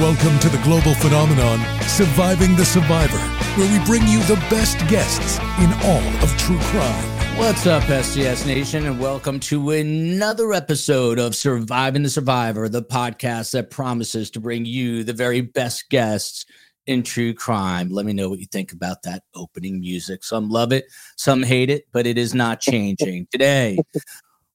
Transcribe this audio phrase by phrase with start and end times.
[0.00, 3.16] Welcome to the global phenomenon, Surviving the Survivor,
[3.56, 7.38] where we bring you the best guests in all of true crime.
[7.38, 13.52] What's up, STS Nation, and welcome to another episode of Surviving the Survivor, the podcast
[13.52, 16.44] that promises to bring you the very best guests
[16.88, 17.88] in true crime.
[17.88, 20.24] Let me know what you think about that opening music.
[20.24, 20.86] Some love it,
[21.16, 23.28] some hate it, but it is not changing.
[23.30, 23.78] Today,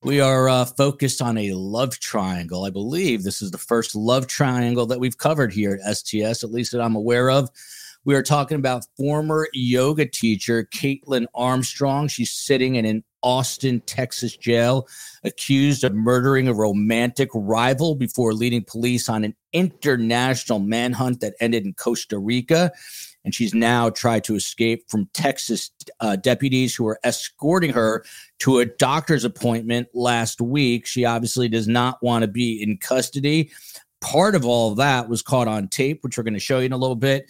[0.02, 2.64] we are uh, focused on a love triangle.
[2.64, 6.52] I believe this is the first love triangle that we've covered here at STS, at
[6.52, 7.50] least that I'm aware of.
[8.06, 12.08] We are talking about former yoga teacher Kaitlin Armstrong.
[12.08, 14.88] She's sitting in an Austin, Texas jail,
[15.26, 21.66] accused of murdering a romantic rival before leading police on an international manhunt that ended
[21.66, 22.72] in Costa Rica
[23.26, 28.04] and she's now tried to escape from Texas uh, deputies who are escorting her
[28.40, 30.86] to a doctor's appointment last week.
[30.86, 33.52] She obviously does not want to be in custody.
[34.02, 36.66] Part of all of that was caught on tape, which we're going to show you
[36.66, 37.30] in a little bit,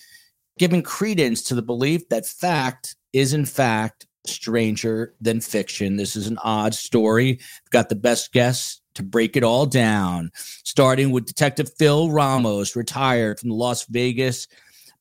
[0.57, 5.95] giving credence to the belief that fact is, in fact, stranger than fiction.
[5.95, 7.25] This is an odd story.
[7.25, 12.75] We've got the best guests to break it all down, starting with Detective Phil Ramos,
[12.75, 14.47] retired from the Las Vegas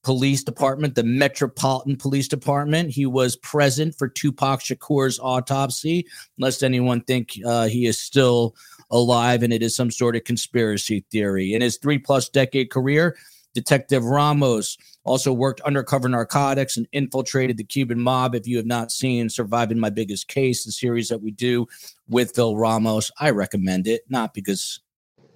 [0.09, 2.91] Police Department, the Metropolitan Police Department.
[2.91, 6.07] He was present for Tupac Shakur's autopsy,
[6.39, 8.57] lest anyone think uh, he is still
[8.91, 11.53] alive and it is some sort of conspiracy theory.
[11.53, 13.19] In his three plus decade career,
[13.53, 18.35] Detective Ramos also worked undercover narcotics and infiltrated the Cuban mob.
[18.35, 21.67] If you have not seen Surviving My Biggest Case, the series that we do
[22.09, 24.81] with Phil Ramos, I recommend it, not because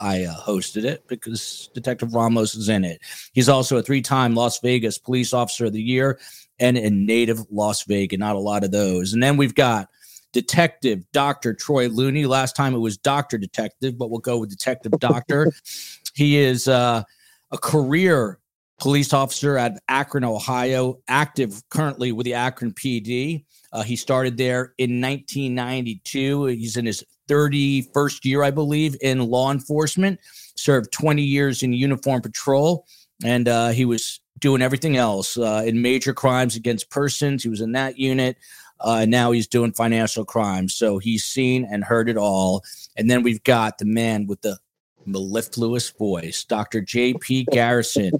[0.03, 3.01] I uh, hosted it because Detective Ramos is in it.
[3.33, 6.19] He's also a three time Las Vegas Police Officer of the Year
[6.59, 8.19] and a native Las Vegas.
[8.19, 9.13] Not a lot of those.
[9.13, 9.89] And then we've got
[10.33, 11.55] Detective Dr.
[11.55, 12.27] Troy Looney.
[12.27, 13.39] Last time it was Dr.
[13.39, 15.53] Detective, but we'll go with Detective Doctor.
[16.15, 17.05] he is uh,
[17.53, 18.41] a career
[18.81, 23.45] police officer at Akron, Ohio, active currently with the Akron PD.
[23.73, 26.47] Uh, he started there in 1992.
[26.47, 30.21] He's in his 31st year, I believe, in law enforcement,
[30.57, 32.87] served 20 years in uniform patrol,
[33.25, 37.43] and uh, he was doing everything else uh, in major crimes against persons.
[37.43, 38.37] He was in that unit.
[38.81, 40.75] Uh, now he's doing financial crimes.
[40.75, 42.65] So he's seen and heard it all.
[42.97, 44.59] And then we've got the man with the
[45.07, 46.81] mellifluous voice, Dr.
[46.81, 47.47] J.P.
[47.53, 48.13] Garrison.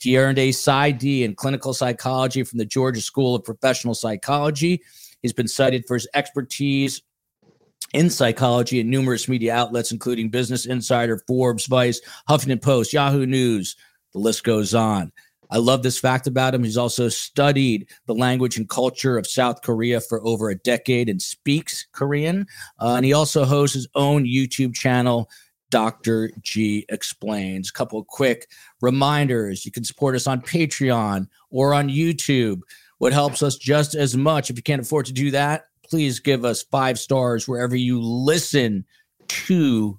[0.00, 4.82] he earned a PsyD in clinical psychology from the Georgia School of Professional Psychology.
[5.22, 7.02] He's been cited for his expertise
[7.92, 13.76] in psychology in numerous media outlets, including Business Insider, Forbes, Vice, Huffington Post, Yahoo News.
[14.12, 15.12] The list goes on.
[15.50, 16.62] I love this fact about him.
[16.62, 21.22] He's also studied the language and culture of South Korea for over a decade and
[21.22, 22.46] speaks Korean.
[22.78, 25.30] Uh, and he also hosts his own YouTube channel,
[25.70, 26.30] Dr.
[26.42, 27.70] G Explains.
[27.70, 28.48] A couple of quick
[28.82, 32.60] reminders you can support us on Patreon or on YouTube.
[32.98, 36.44] What helps us just as much, if you can't afford to do that, please give
[36.44, 38.84] us five stars wherever you listen
[39.28, 39.98] to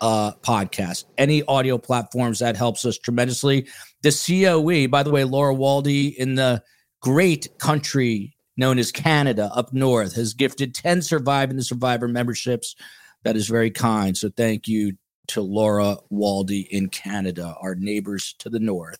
[0.00, 3.66] uh podcast any audio platforms that helps us tremendously.
[4.02, 6.62] The coe by the way laura waldy in the
[7.00, 12.76] great country known as canada up north has gifted 10 surviving the survivor memberships.
[13.24, 14.16] That is very kind.
[14.16, 14.96] So thank you
[15.28, 18.98] to laura waldy in canada our neighbors to the north.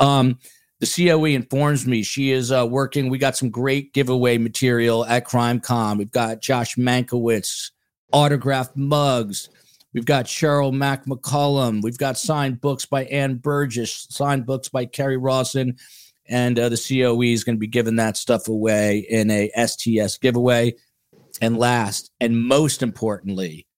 [0.00, 0.38] Um
[0.82, 3.08] the COE informs me she is uh, working.
[3.08, 5.96] We got some great giveaway material at CrimeCon.
[5.96, 7.70] We've got Josh Mankiewicz,
[8.10, 9.48] autographed mugs.
[9.94, 11.84] We've got Cheryl Mac McCollum.
[11.84, 15.76] We've got signed books by Ann Burgess, signed books by Kerry Rawson.
[16.26, 20.18] And uh, the COE is going to be giving that stuff away in a STS
[20.18, 20.74] giveaway.
[21.40, 23.68] And last and most importantly,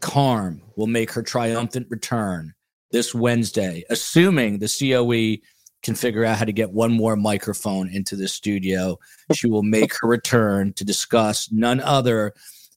[0.00, 2.52] Carm will make her triumphant return
[2.90, 5.42] this Wednesday, assuming the COE
[5.84, 8.98] can figure out how to get one more microphone into the studio.
[9.32, 12.32] She will make her return to discuss none other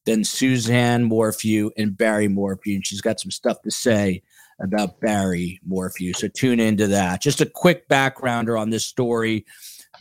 [0.05, 2.75] than Suzanne Morphew and Barry Morphew.
[2.75, 4.21] And she's got some stuff to say
[4.61, 6.13] about Barry Morphew.
[6.13, 7.21] So tune into that.
[7.21, 9.45] Just a quick backgrounder on this story.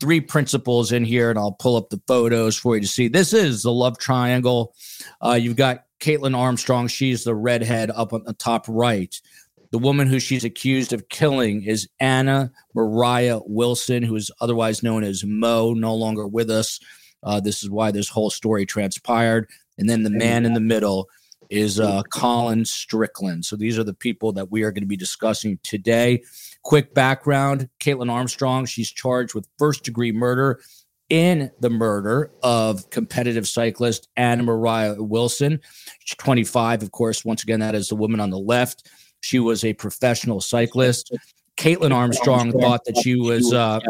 [0.01, 3.09] Three principals in here, and I'll pull up the photos for you to see.
[3.09, 4.75] This is the love triangle.
[5.25, 6.89] Uh, you've got Kaitlin Armstrong.
[6.89, 9.19] She's the redhead up on the top right.
[9.71, 15.05] The woman who she's accused of killing is Anna Moriah Wilson, who is otherwise known
[15.05, 16.81] as Mo, no longer with us.
[17.23, 19.49] Uh, this is why this whole story transpired.
[19.79, 21.09] And then the man in the middle
[21.51, 23.45] is uh, Colin Strickland.
[23.45, 26.23] So these are the people that we are going to be discussing today.
[26.63, 30.61] Quick background Kaitlin Armstrong, she's charged with first degree murder
[31.09, 35.61] in the murder of competitive cyclist Anna Moriah Wilson.
[36.01, 37.25] She's 25, of course.
[37.25, 38.89] Once again, that is the woman on the left.
[39.27, 41.13] She was a professional cyclist.
[41.57, 43.81] Kaitlin Armstrong thought that she was uh,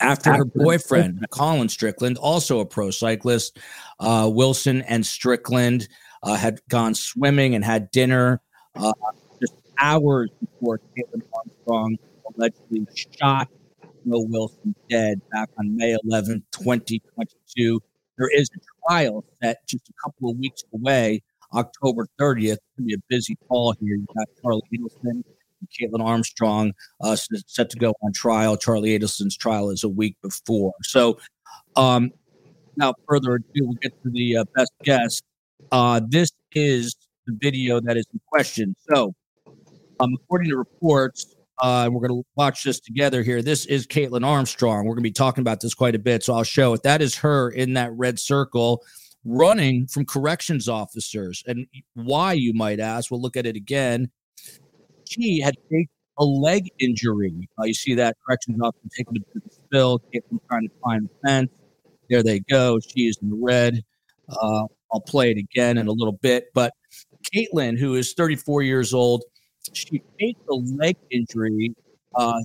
[0.00, 3.58] after her boyfriend, Colin Strickland, also a pro cyclist.
[4.00, 5.86] Uh, Wilson and Strickland
[6.24, 8.40] uh, had gone swimming and had dinner
[8.74, 8.92] uh,
[9.40, 11.96] just hours before Kaitlin Armstrong
[12.36, 13.48] allegedly shot
[14.04, 17.80] Will Wilson dead back on May 11, 2022.
[18.18, 21.22] There is a trial set just a couple of weeks away,
[21.56, 22.52] October 30th.
[22.52, 23.96] It's going to be a busy fall here.
[23.96, 25.24] You've got Charlie Adelson and
[25.80, 28.56] Kaitlin Armstrong uh, set to go on trial.
[28.56, 30.72] Charlie Adelson's trial is a week before.
[30.82, 31.18] So,
[31.76, 32.10] um,
[32.74, 35.22] without further ado, we'll get to the uh, best guess.
[35.72, 36.94] Uh, this is
[37.26, 38.76] the video that is in question.
[38.90, 39.14] So,
[39.98, 43.40] um, according to reports, uh, we're going to watch this together here.
[43.40, 44.84] This is Kaitlin Armstrong.
[44.84, 46.82] We're going to be talking about this quite a bit, so I'll show it.
[46.82, 48.82] That is her in that red circle
[49.26, 51.42] running from corrections officers.
[51.46, 53.10] And why, you might ask?
[53.10, 54.10] We'll look at it again.
[55.04, 55.54] She had
[56.18, 57.48] a leg injury.
[57.60, 61.50] Uh, you see that corrections officer taking of spill, Kaitlin trying to climb the fence.
[62.08, 62.78] There they go.
[62.80, 63.82] She is in the red.
[64.28, 66.46] Uh, I'll play it again in a little bit.
[66.54, 66.72] But
[67.34, 69.24] Kaitlin, who is 34 years old,
[69.72, 71.74] she faced a leg injury.
[72.14, 72.40] Uh,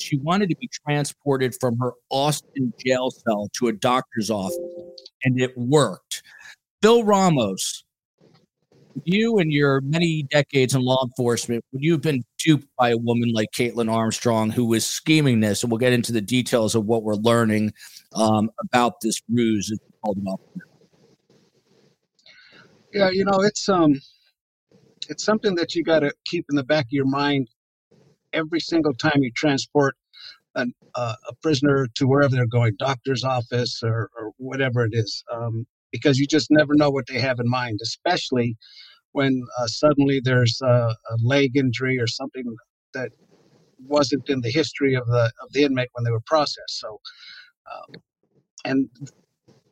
[0.00, 4.58] she wanted to be transported from her Austin jail cell to a doctor's office,
[5.24, 6.22] and it worked.
[6.82, 7.84] Phil Ramos,
[9.04, 12.96] you and your many decades in law enforcement, would you have been duped by a
[12.96, 15.62] woman like Kaitlin Armstrong who was scheming this?
[15.62, 17.72] And we'll get into the details of what we're learning
[18.14, 19.72] um, about this ruse.
[22.92, 24.00] Yeah, you know, it's um
[25.08, 27.48] it's something that you got to keep in the back of your mind
[28.32, 29.96] every single time you transport
[30.54, 35.24] an, uh, a prisoner to wherever they're going, doctor's office or, or whatever it is,
[35.32, 38.56] um, because you just never know what they have in mind, especially
[39.12, 42.44] when uh, suddenly there's a, a, leg injury or something
[42.92, 43.10] that
[43.86, 46.78] wasn't in the history of the of the inmate when they were processed.
[46.80, 47.00] So,
[47.72, 48.02] um,
[48.64, 48.90] and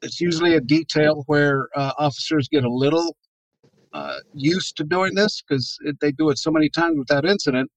[0.03, 3.17] it's usually a detail where uh, officers get a little
[3.93, 7.71] uh, used to doing this because they do it so many times without incident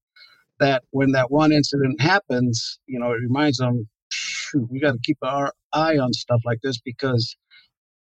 [0.60, 3.88] that when that one incident happens, you know, it reminds them,
[4.68, 7.36] we got to keep our eye on stuff like this because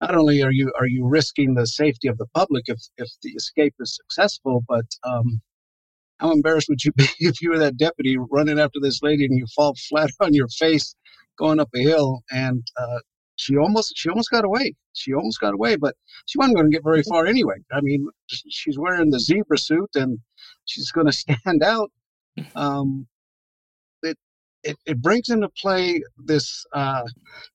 [0.01, 3.29] not only are you are you risking the safety of the public if if the
[3.29, 5.41] escape is successful, but um,
[6.19, 9.37] how embarrassed would you be if you were that deputy running after this lady and
[9.37, 10.95] you fall flat on your face
[11.37, 12.99] going up a hill and uh,
[13.35, 14.73] she almost she almost got away.
[14.93, 17.55] She almost got away, but she wasn't going to get very far anyway.
[17.71, 20.19] I mean, she's wearing the zebra suit and
[20.65, 21.91] she's going to stand out.
[22.55, 23.07] Um,
[24.03, 24.17] it,
[24.63, 27.03] it it brings into play this uh,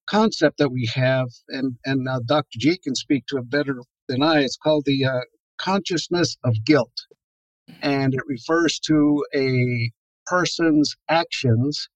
[0.08, 2.58] concept that we have, and and uh, Dr.
[2.58, 4.40] G can speak to it better than I.
[4.42, 5.20] It's called the uh,
[5.58, 6.94] consciousness of guilt,
[7.82, 9.90] and it refers to a
[10.26, 11.88] person's actions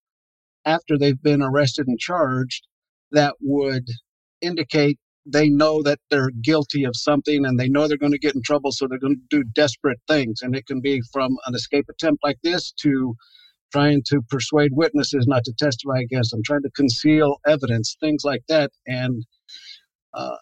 [0.66, 2.66] after they've been arrested and charged
[3.12, 3.88] that would
[4.42, 8.34] indicate they know that they're guilty of something and they know they're going to get
[8.34, 10.42] in trouble, so they're going to do desperate things.
[10.42, 13.14] And it can be from an escape attempt like this to
[13.72, 18.42] trying to persuade witnesses not to testify against them, trying to conceal evidence, things like
[18.48, 18.70] that.
[18.86, 19.24] And
[20.12, 20.36] uh,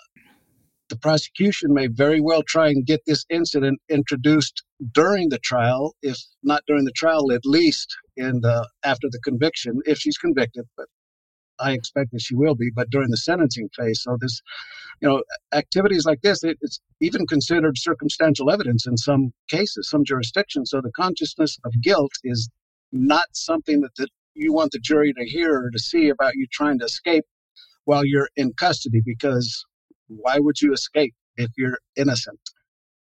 [0.88, 4.62] the prosecution may very well try and get this incident introduced
[4.92, 9.80] during the trial, if not during the trial, at least in the after the conviction,
[9.86, 10.66] if she's convicted.
[10.76, 10.88] But
[11.62, 14.02] I expect that she will be, but during the sentencing phase.
[14.02, 14.40] So this,
[15.00, 20.04] you know, activities like this, it, it's even considered circumstantial evidence in some cases, some
[20.04, 20.70] jurisdictions.
[20.70, 22.48] So the consciousness of guilt is
[22.92, 26.46] not something that the, you want the jury to hear or to see about you
[26.52, 27.24] trying to escape
[27.84, 29.64] while you're in custody, because
[30.08, 32.40] why would you escape if you're innocent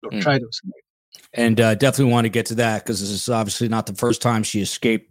[0.03, 0.21] or mm.
[0.21, 0.82] try to escape?
[1.33, 4.21] And uh, definitely want to get to that because this is obviously not the first
[4.21, 5.09] time she escaped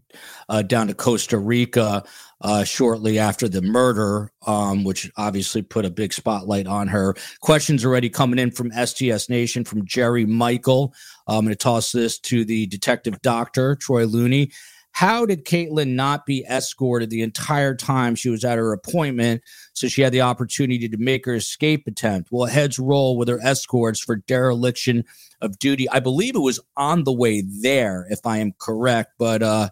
[0.49, 2.05] uh, down to Costa Rica
[2.43, 7.15] uh, shortly after the murder, um, which obviously put a big spotlight on her.
[7.41, 10.93] Questions already coming in from STS Nation from Jerry Michael.
[11.27, 14.51] I'm going to toss this to the detective doctor, Troy Looney.
[14.93, 19.89] How did Kaitlin not be escorted the entire time she was at her appointment so
[19.89, 22.29] she had the opportunity to make her escape attempt?
[22.31, 25.05] Well, heads roll with her escorts for dereliction
[25.41, 25.89] of duty.
[25.89, 29.13] I believe it was on the way there, if I am correct.
[29.19, 29.71] But uh,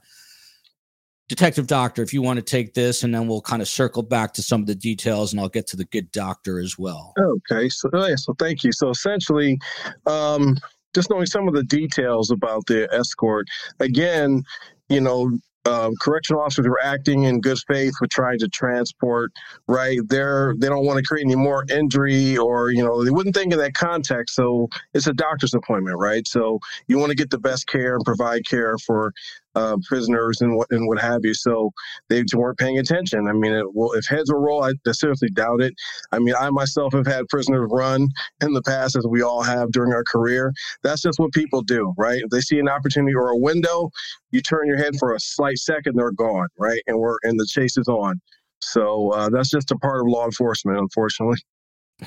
[1.29, 4.33] Detective Doctor, if you want to take this, and then we'll kind of circle back
[4.35, 7.13] to some of the details, and I'll get to the good doctor as well.
[7.19, 8.73] Okay, so oh, so thank you.
[8.73, 9.59] So essentially,
[10.07, 10.57] um,
[10.95, 13.47] just knowing some of the details about the escort.
[13.79, 14.43] Again,
[14.91, 19.31] you know, um, correctional officers were acting in good faith with trying to transport
[19.69, 23.35] right they're they don't want to create any more injury or you know they wouldn't
[23.35, 24.35] think in that context.
[24.35, 26.27] So it's a doctor's appointment right?
[26.27, 29.13] So you want to get the best care and provide care for
[29.55, 31.35] uh, prisoners and what and what have you.
[31.35, 31.71] So
[32.09, 33.29] they weren't paying attention.
[33.29, 35.75] I mean, it, well, if heads will roll, I seriously doubt it.
[36.13, 38.09] I mean, I myself have had prisoners run
[38.41, 40.53] in the past, as we all have during our career.
[40.83, 42.21] That's just what people do, right?
[42.23, 43.91] If they see an opportunity or a window,
[44.31, 46.83] you turn your head for a slight second, they're gone, right?
[46.87, 48.21] And we're and the chase is on.
[48.63, 51.39] So uh, that's just a part of law enforcement, unfortunately.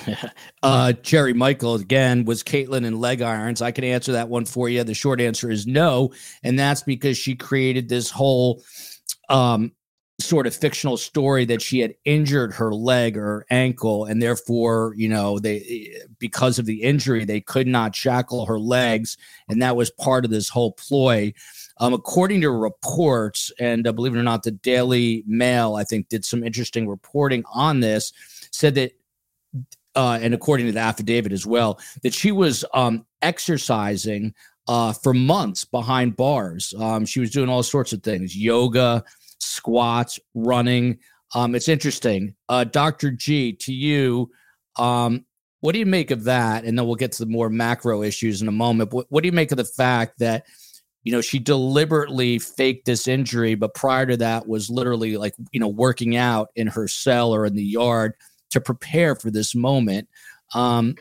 [0.63, 3.61] uh, Jerry Michael again was Kaitlin in leg irons.
[3.61, 4.83] I can answer that one for you.
[4.83, 8.63] The short answer is no, and that's because she created this whole
[9.29, 9.71] um,
[10.19, 15.09] sort of fictional story that she had injured her leg or ankle, and therefore, you
[15.09, 19.17] know, they because of the injury they could not shackle her legs,
[19.49, 21.33] and that was part of this whole ploy.
[21.79, 26.09] Um, according to reports, and uh, believe it or not, the Daily Mail I think
[26.09, 28.13] did some interesting reporting on this.
[28.51, 28.91] Said that
[29.95, 34.33] uh, and according to the affidavit as well, that she was um, exercising
[34.67, 36.73] uh, for months behind bars.
[36.79, 39.03] Um, she was doing all sorts of things yoga,
[39.39, 40.99] squats, running.
[41.35, 42.35] Um, it's interesting.
[42.49, 43.11] Uh, Dr.
[43.11, 44.31] G, to you,
[44.77, 45.25] um,
[45.61, 46.65] what do you make of that?
[46.65, 48.93] And then we'll get to the more macro issues in a moment.
[48.93, 50.45] What, what do you make of the fact that?
[51.05, 55.59] You know, she deliberately faked this injury, but prior to that was literally like, you
[55.59, 58.13] know, working out in her cell or in the yard
[58.53, 60.07] to prepare for this moment.
[60.53, 60.95] Um,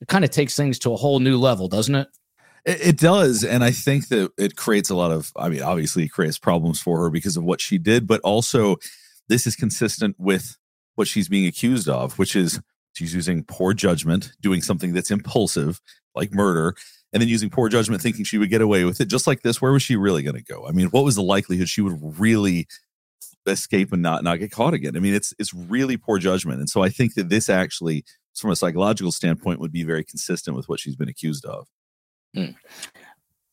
[0.00, 2.08] it kind of takes things to a whole new level, doesn't it?
[2.64, 2.80] it?
[2.88, 3.44] It does.
[3.44, 6.80] And I think that it creates a lot of, I mean, obviously, it creates problems
[6.80, 8.76] for her because of what she did, but also
[9.28, 10.56] this is consistent with
[10.96, 12.60] what she's being accused of, which is
[12.92, 15.80] she's using poor judgment, doing something that's impulsive,
[16.14, 16.74] like murder,
[17.12, 19.06] and then using poor judgment, thinking she would get away with it.
[19.06, 20.66] Just like this, where was she really going to go?
[20.66, 22.66] I mean, what was the likelihood she would really
[23.46, 24.96] escape and not not get caught again.
[24.96, 28.04] I mean, it's it's really poor judgment, and so I think that this actually,
[28.36, 31.66] from a psychological standpoint, would be very consistent with what she's been accused of.
[32.36, 32.54] Mm.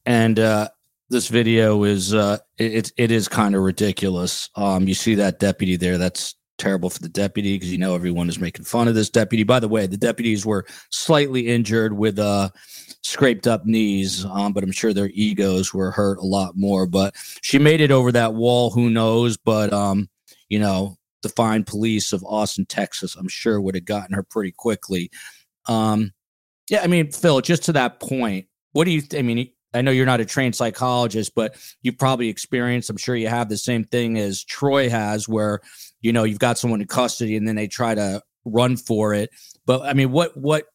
[0.05, 0.69] And uh,
[1.09, 4.49] this video is uh, it it is kind of ridiculous.
[4.55, 5.97] Um, you see that deputy there?
[5.97, 9.43] That's terrible for the deputy because you know everyone is making fun of this deputy.
[9.43, 12.49] By the way, the deputies were slightly injured with uh
[13.03, 16.85] scraped up knees, um, but I'm sure their egos were hurt a lot more.
[16.85, 18.69] But she made it over that wall.
[18.69, 19.37] Who knows?
[19.37, 20.07] But um,
[20.49, 24.51] you know, the fine police of Austin, Texas, I'm sure would have gotten her pretty
[24.51, 25.09] quickly.
[25.67, 26.11] Um,
[26.69, 29.01] yeah, I mean, Phil, just to that point, what do you?
[29.01, 32.89] Th- I mean, I know you're not a trained psychologist, but you probably experienced.
[32.89, 35.61] I'm sure you have the same thing as Troy has, where
[36.01, 39.29] you know you've got someone in custody and then they try to run for it.
[39.65, 40.65] But I mean, what what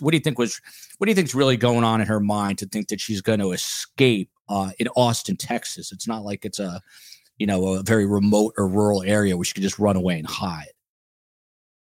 [0.00, 0.60] what do you think was
[0.98, 3.38] what do you think's really going on in her mind to think that she's going
[3.40, 5.92] to escape uh, in Austin, Texas?
[5.92, 6.80] It's not like it's a
[7.38, 10.26] you know a very remote or rural area where she could just run away and
[10.26, 10.72] hide.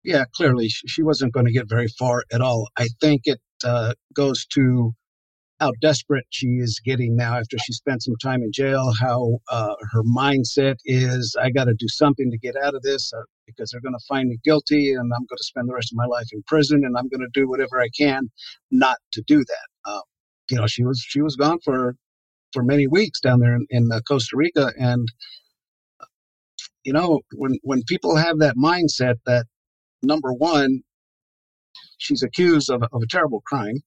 [0.04, 2.68] Yeah, clearly she wasn't going to get very far at all.
[2.76, 4.94] I think it uh, goes to
[5.60, 9.74] how desperate she is getting now after she spent some time in jail, how uh,
[9.92, 13.70] her mindset is I got to do something to get out of this uh, because
[13.70, 16.06] they're going to find me guilty and I'm going to spend the rest of my
[16.06, 18.28] life in prison and I'm going to do whatever I can
[18.70, 19.90] not to do that.
[19.90, 20.00] Uh,
[20.50, 21.96] you know, she was she was gone for
[22.52, 25.08] for many weeks down there in, in uh, Costa Rica and
[26.84, 29.44] you know when when people have that mindset that
[30.02, 30.80] number one
[31.98, 33.82] she's accused of, of a terrible crime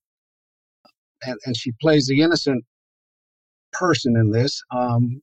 [1.25, 2.63] and, and she plays the innocent
[3.71, 4.61] person in this.
[4.71, 5.21] Um,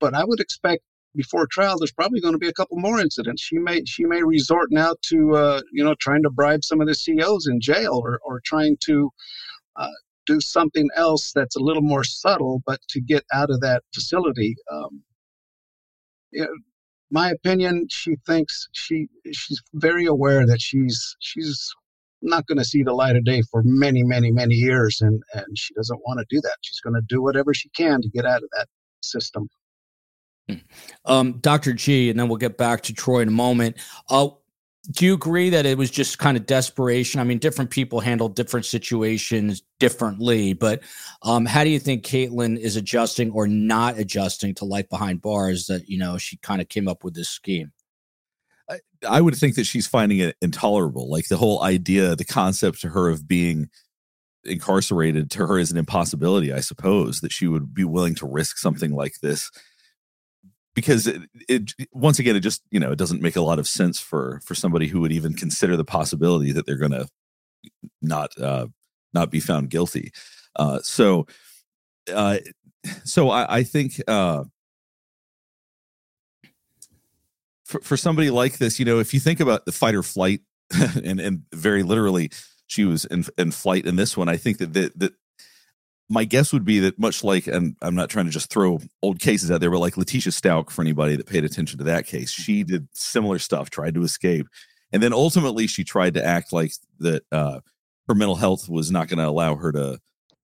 [0.00, 0.82] but I would expect
[1.14, 3.42] before trial, there's probably going to be a couple more incidents.
[3.42, 6.88] She may she may resort now to uh, you know trying to bribe some of
[6.88, 9.10] the CEOs in jail or or trying to
[9.76, 9.88] uh,
[10.26, 14.56] do something else that's a little more subtle, but to get out of that facility.
[14.70, 15.02] Um,
[16.32, 16.54] you know,
[17.10, 21.72] my opinion, she thinks she she's very aware that she's she's
[22.24, 25.00] not going to see the light of day for many, many, many years.
[25.00, 26.56] And, and she doesn't want to do that.
[26.62, 28.66] She's going to do whatever she can to get out of that
[29.02, 29.48] system.
[30.48, 30.56] Hmm.
[31.04, 31.72] Um, Dr.
[31.72, 33.76] G, and then we'll get back to Troy in a moment.
[34.10, 34.28] Uh,
[34.90, 37.18] do you agree that it was just kind of desperation?
[37.18, 40.82] I mean, different people handle different situations differently, but
[41.22, 45.68] um, how do you think Kaitlin is adjusting or not adjusting to life behind bars
[45.68, 47.72] that, you know, she kind of came up with this scheme?
[49.08, 51.10] I, would think that she's finding it intolerable.
[51.10, 53.68] Like the whole idea, the concept to her of being
[54.44, 58.58] incarcerated to her is an impossibility, I suppose, that she would be willing to risk
[58.58, 59.50] something like this
[60.74, 63.68] because it, it, once again it just you know it doesn't make a lot of
[63.68, 67.06] sense for for somebody who would even consider the possibility that they're going to
[68.02, 68.66] not uh
[69.12, 70.12] not be found guilty
[70.56, 71.26] uh so
[72.12, 72.38] uh
[73.04, 74.44] so i i think uh
[77.64, 80.40] for, for somebody like this, you know, if you think about the fight or flight,
[81.04, 82.30] and and very literally,
[82.66, 84.28] she was in in flight in this one.
[84.28, 85.12] I think that that, that
[86.08, 89.20] my guess would be that much like, and I'm not trying to just throw old
[89.20, 92.30] cases out there, but like Letecia Stauch, for anybody that paid attention to that case,
[92.30, 94.46] she did similar stuff, tried to escape,
[94.92, 97.60] and then ultimately she tried to act like that uh,
[98.08, 99.98] her mental health was not going to allow her to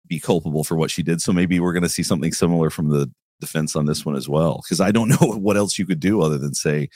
[0.07, 1.21] be culpable for what she did.
[1.21, 4.29] So maybe we're going to see something similar from the defense on this one as
[4.29, 6.89] well, because I don't know what else you could do other than say,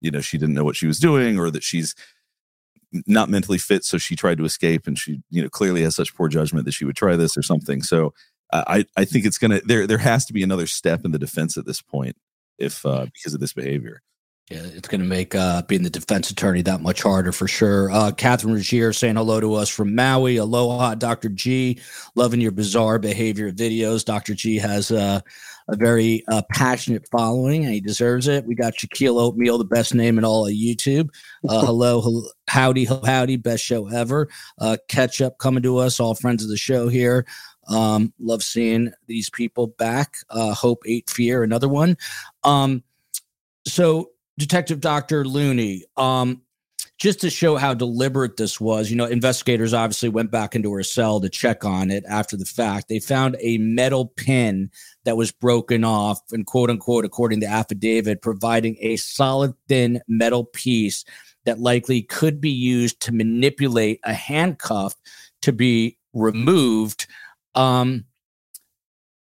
[0.00, 1.94] you know, she didn't know what she was doing, or that she's
[3.06, 6.14] not mentally fit, so she tried to escape, and she, you know, clearly has such
[6.14, 7.82] poor judgment that she would try this or something.
[7.82, 8.12] So
[8.52, 9.86] I, I think it's gonna there.
[9.86, 12.16] There has to be another step in the defense at this point,
[12.58, 14.02] if uh, because of this behavior.
[14.50, 17.90] Yeah, it's going to make uh, being the defense attorney that much harder for sure.
[17.90, 20.36] Uh, Catherine Regier saying hello to us from Maui.
[20.36, 21.30] Aloha, Dr.
[21.30, 21.78] G.
[22.16, 24.04] Loving your bizarre behavior videos.
[24.04, 24.34] Dr.
[24.34, 25.20] G has uh,
[25.68, 28.46] a very uh, passionate following and he deserves it.
[28.46, 31.08] We got Shaquille Oatmeal, the best name in all of YouTube.
[31.48, 34.28] Uh, hello, hello, howdy, howdy, best show ever.
[34.58, 37.26] Uh, Ketchup coming to us, all friends of the show here.
[37.68, 40.14] Um, love seeing these people back.
[40.30, 41.96] Uh, Hope Eight Fear, another one.
[42.42, 42.82] Um,
[43.66, 45.24] so Detective Dr.
[45.24, 46.42] Looney, um,
[46.98, 50.82] just to show how deliberate this was, you know, investigators obviously went back into her
[50.82, 52.88] cell to check on it after the fact.
[52.88, 54.70] They found a metal pin
[55.04, 60.44] that was broken off and quote unquote, according to affidavit, providing a solid thin metal
[60.44, 61.04] piece
[61.44, 64.94] that likely could be used to manipulate a handcuff
[65.42, 67.06] to be removed.
[67.54, 68.04] Um,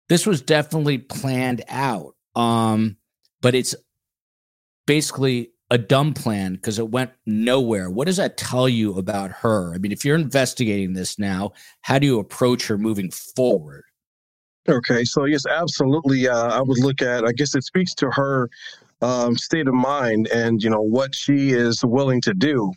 [0.09, 2.15] this was definitely planned out.
[2.35, 2.97] Um,
[3.41, 3.75] but it's
[4.87, 7.89] basically a dumb plan because it went nowhere.
[7.89, 9.75] What does that tell you about her?
[9.75, 13.85] I mean, if you're investigating this now, how do you approach her moving forward?
[14.69, 16.29] Okay, so yes, absolutely.
[16.29, 17.25] Uh, I would look at.
[17.25, 18.49] I guess it speaks to her
[19.03, 22.73] um, state of mind and you know what she is willing to do.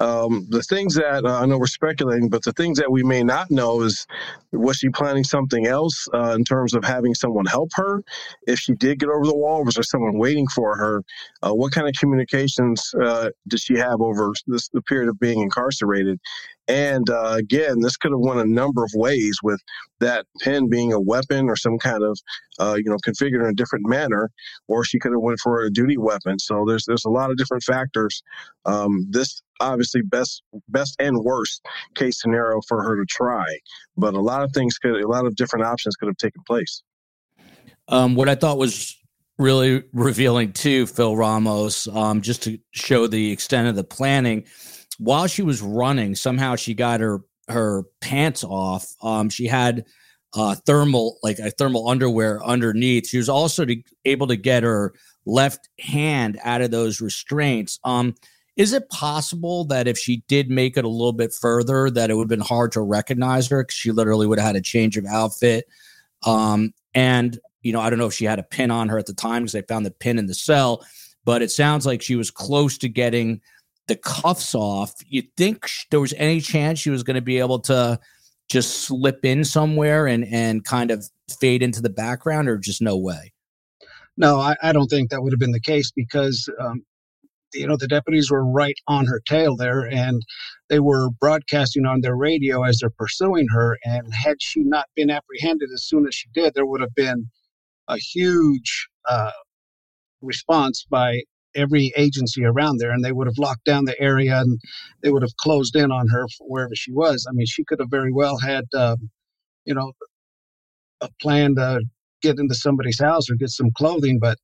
[0.00, 3.22] Um, the things that uh, I know we're speculating, but the things that we may
[3.22, 4.06] not know is
[4.52, 8.02] was she planning something else uh, in terms of having someone help her?
[8.46, 11.02] If she did get over the wall, was there someone waiting for her?
[11.42, 15.40] Uh, what kind of communications uh, did she have over this the period of being
[15.40, 16.18] incarcerated?
[16.68, 19.60] And uh, again, this could have went a number of ways with
[20.00, 22.18] that pen being a weapon or some kind of,
[22.58, 24.30] uh, you know, configured in a different manner,
[24.66, 26.38] or she could have went for a duty weapon.
[26.38, 28.22] So there's there's a lot of different factors.
[28.64, 33.44] Um, this obviously best best and worst case scenario for her to try,
[33.96, 36.82] but a lot of things could a lot of different options could have taken place.
[37.88, 38.96] Um, what I thought was
[39.38, 44.44] really revealing too, Phil Ramos, um, just to show the extent of the planning
[44.98, 48.94] while she was running, somehow she got her her pants off.
[49.02, 49.84] Um, she had
[50.34, 53.08] uh, thermal like a thermal underwear underneath.
[53.08, 57.78] She was also to, able to get her left hand out of those restraints.
[57.84, 58.14] Um,
[58.56, 62.14] is it possible that if she did make it a little bit further, that it
[62.14, 64.96] would have been hard to recognize her because she literally would have had a change
[64.96, 65.66] of outfit?
[66.24, 69.06] Um, and you know, I don't know if she had a pin on her at
[69.06, 70.86] the time because they found the pin in the cell,
[71.24, 73.40] but it sounds like she was close to getting
[73.88, 77.60] the cuffs off, you think there was any chance she was going to be able
[77.60, 77.98] to
[78.48, 81.08] just slip in somewhere and and kind of
[81.40, 83.32] fade into the background, or just no way?
[84.16, 86.84] No, I, I don't think that would have been the case because um,
[87.54, 90.22] you know the deputies were right on her tail there, and
[90.68, 93.78] they were broadcasting on their radio as they're pursuing her.
[93.84, 97.28] And had she not been apprehended as soon as she did, there would have been
[97.88, 99.30] a huge uh,
[100.22, 101.22] response by
[101.56, 104.60] every agency around there and they would have locked down the area and
[105.02, 107.26] they would have closed in on her wherever she was.
[107.28, 109.10] I mean, she could have very well had, um,
[109.64, 109.92] you know,
[111.00, 111.80] a plan to
[112.22, 114.38] get into somebody's house or get some clothing, but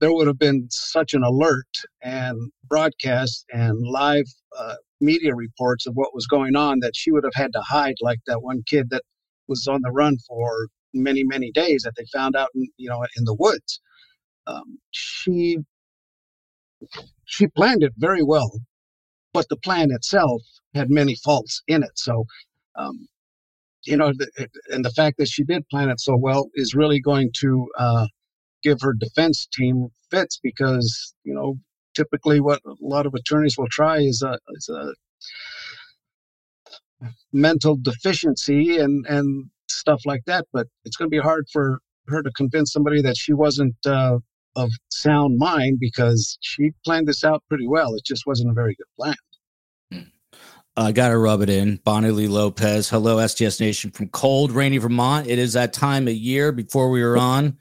[0.00, 1.68] there would have been such an alert
[2.02, 2.38] and
[2.68, 4.26] broadcast and live
[4.58, 7.94] uh, media reports of what was going on that she would have had to hide
[8.00, 9.02] like that one kid that
[9.48, 13.04] was on the run for many many days that they found out in, you know
[13.16, 13.80] in the woods
[14.46, 15.58] um, she
[17.24, 18.60] she planned it very well,
[19.32, 20.42] but the plan itself
[20.74, 21.96] had many faults in it.
[21.96, 22.24] So,
[22.76, 23.08] um,
[23.84, 24.12] you know,
[24.70, 28.06] and the fact that she did plan it so well is really going to uh,
[28.62, 31.56] give her defense team fits because you know
[31.94, 34.92] typically what a lot of attorneys will try is a, is a
[37.32, 40.46] mental deficiency and and stuff like that.
[40.52, 44.18] But it's going to be hard for her to convince somebody that she wasn't uh,
[44.56, 47.94] of sound mind because she planned this out pretty well.
[47.94, 49.14] It just wasn't a very good plan.
[50.76, 51.76] I uh, got to rub it in.
[51.84, 52.88] Bonnie Lee Lopez.
[52.88, 55.28] Hello, STS Nation from cold, rainy Vermont.
[55.28, 57.58] It is that time of year before we were on.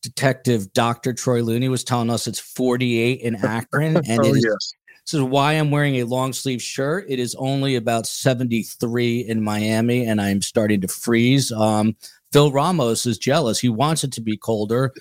[0.00, 1.12] Detective Dr.
[1.12, 4.72] Troy Looney was telling us it's 48 in Akron and oh, it is yes.
[5.06, 7.06] This is why I'm wearing a long sleeve shirt.
[7.08, 11.52] It is only about 73 in Miami, and I'm starting to freeze.
[11.52, 11.94] Um,
[12.32, 13.58] Phil Ramos is jealous.
[13.58, 14.92] He wants it to be colder.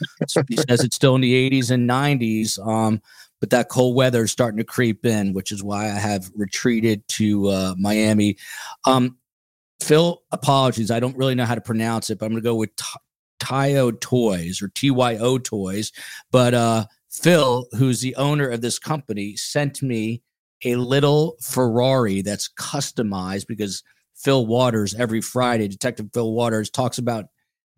[0.48, 2.66] he says it's still in the 80s and 90s.
[2.66, 3.02] Um,
[3.42, 7.08] but that cold weather is starting to creep in, which is why I have retreated
[7.10, 8.38] to uh, Miami.
[8.86, 9.18] Um,
[9.82, 10.90] Phil, apologies.
[10.90, 12.72] I don't really know how to pronounce it, but I'm going to go with
[13.40, 15.92] Tyo Toys or TYO Toys.
[16.32, 20.22] But uh, Phil, who's the owner of this company, sent me
[20.64, 23.84] a little Ferrari that's customized because
[24.16, 27.26] Phil Waters every Friday, Detective Phil Waters talks about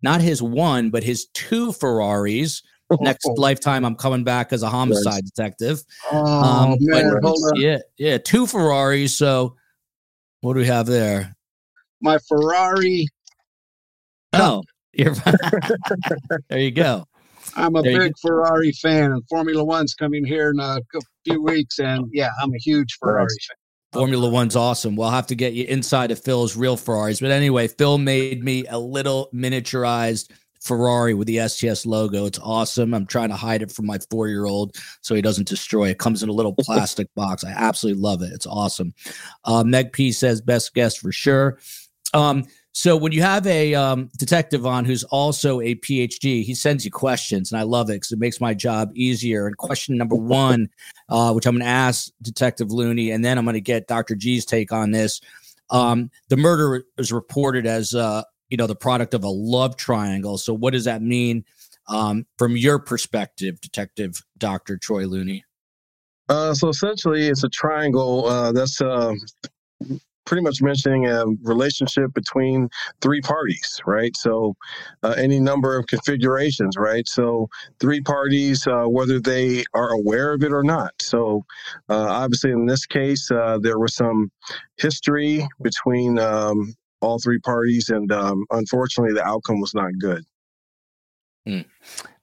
[0.02, 2.62] not his one, but his two Ferraris.
[3.00, 3.34] Next oh.
[3.34, 5.82] lifetime, I'm coming back as a homicide detective.
[6.10, 7.20] Oh, um, man,
[7.56, 9.16] yeah, yeah, two Ferraris.
[9.16, 9.56] So,
[10.40, 11.34] what do we have there?
[12.00, 13.06] My Ferrari.
[14.32, 16.58] Oh, you're there.
[16.58, 17.04] You go.
[17.56, 20.80] I'm a there big Ferrari fan, and Formula One's coming here in a
[21.24, 23.57] few weeks, and yeah, I'm a huge Ferrari fan.
[23.92, 24.96] Formula One's awesome.
[24.96, 27.20] We'll have to get you inside of Phil's real Ferraris.
[27.20, 32.26] But anyway, Phil made me a little miniaturized Ferrari with the STS logo.
[32.26, 32.92] It's awesome.
[32.92, 35.92] I'm trying to hide it from my four year old so he doesn't destroy it.
[35.92, 35.98] it.
[35.98, 37.44] Comes in a little plastic box.
[37.44, 38.32] I absolutely love it.
[38.32, 38.92] It's awesome.
[39.44, 41.58] Uh, Meg P says best guest for sure.
[42.12, 42.46] Um,
[42.78, 46.92] so when you have a um, detective on who's also a PhD, he sends you
[46.92, 49.48] questions, and I love it because it makes my job easier.
[49.48, 50.68] And question number one,
[51.08, 54.14] uh, which I'm going to ask Detective Looney, and then I'm going to get Dr.
[54.14, 55.20] G's take on this.
[55.70, 60.38] Um, the murder is reported as uh, you know the product of a love triangle.
[60.38, 61.44] So what does that mean
[61.88, 64.78] um, from your perspective, Detective Dr.
[64.78, 65.44] Troy Looney?
[66.28, 69.14] Uh, so essentially, it's a triangle uh, that's uh,
[70.28, 72.68] pretty much mentioning a relationship between
[73.00, 74.14] three parties, right?
[74.14, 74.54] So,
[75.02, 77.08] uh, any number of configurations, right?
[77.08, 77.48] So,
[77.80, 80.92] three parties, uh, whether they are aware of it or not.
[81.00, 81.46] So,
[81.88, 84.30] uh, obviously, in this case, uh, there was some
[84.76, 90.24] history between um, all three parties, and um, unfortunately, the outcome was not good.
[91.48, 91.64] Mm.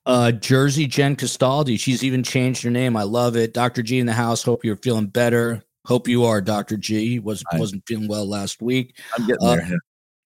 [0.06, 1.80] Uh, Jersey Jen Castaldi.
[1.80, 2.96] She's even changed her name.
[2.96, 3.56] I love it.
[3.56, 3.82] Dr.
[3.82, 4.44] G in the house.
[4.44, 5.64] Hope you're feeling better.
[5.86, 7.20] Hope you are, Doctor G.
[7.20, 8.98] Was wasn't feeling well last week.
[9.18, 9.80] I'm getting uh, there.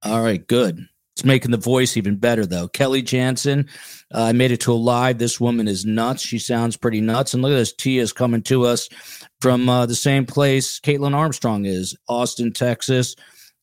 [0.03, 0.85] All right, good.
[1.15, 2.67] It's making the voice even better, though.
[2.67, 3.69] Kelly Jansen,
[4.13, 5.17] uh, I made it to a live.
[5.17, 6.21] This woman is nuts.
[6.21, 7.33] She sounds pretty nuts.
[7.33, 7.73] And look at this.
[7.73, 8.89] Tia is coming to us
[9.39, 13.15] from uh, the same place Kaitlin Armstrong is, Austin, Texas.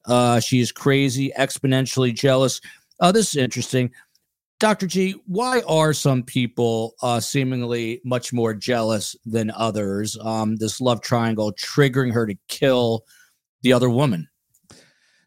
[0.07, 2.59] Uh, she is crazy, exponentially jealous.
[3.00, 3.90] Oh, this is interesting.
[4.62, 4.87] Dr.
[4.87, 10.16] G, why are some people uh, seemingly much more jealous than others?
[10.22, 13.05] Um, this love triangle triggering her to kill
[13.62, 14.29] the other woman.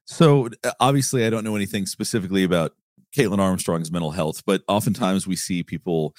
[0.06, 0.48] So,
[0.80, 2.76] obviously, I don't know anything specifically about
[3.14, 6.16] Kaitlin Armstrong's mental health, but oftentimes we see people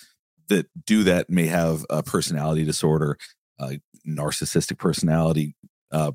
[0.49, 3.17] that do that may have a personality disorder,
[4.07, 5.57] narcissistic personality,
[5.91, 6.13] uh,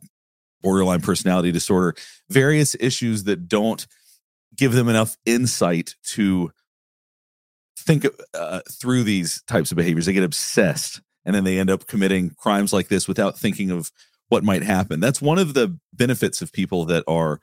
[0.62, 1.96] borderline personality disorder,
[2.30, 3.88] various issues that don't
[4.56, 6.52] give them enough insight to
[7.82, 10.06] think uh, through these types of behaviors.
[10.06, 13.92] They get obsessed and then they end up committing crimes like this without thinking of
[14.30, 15.00] what might happen.
[15.00, 17.40] That's one of the benefits of people that are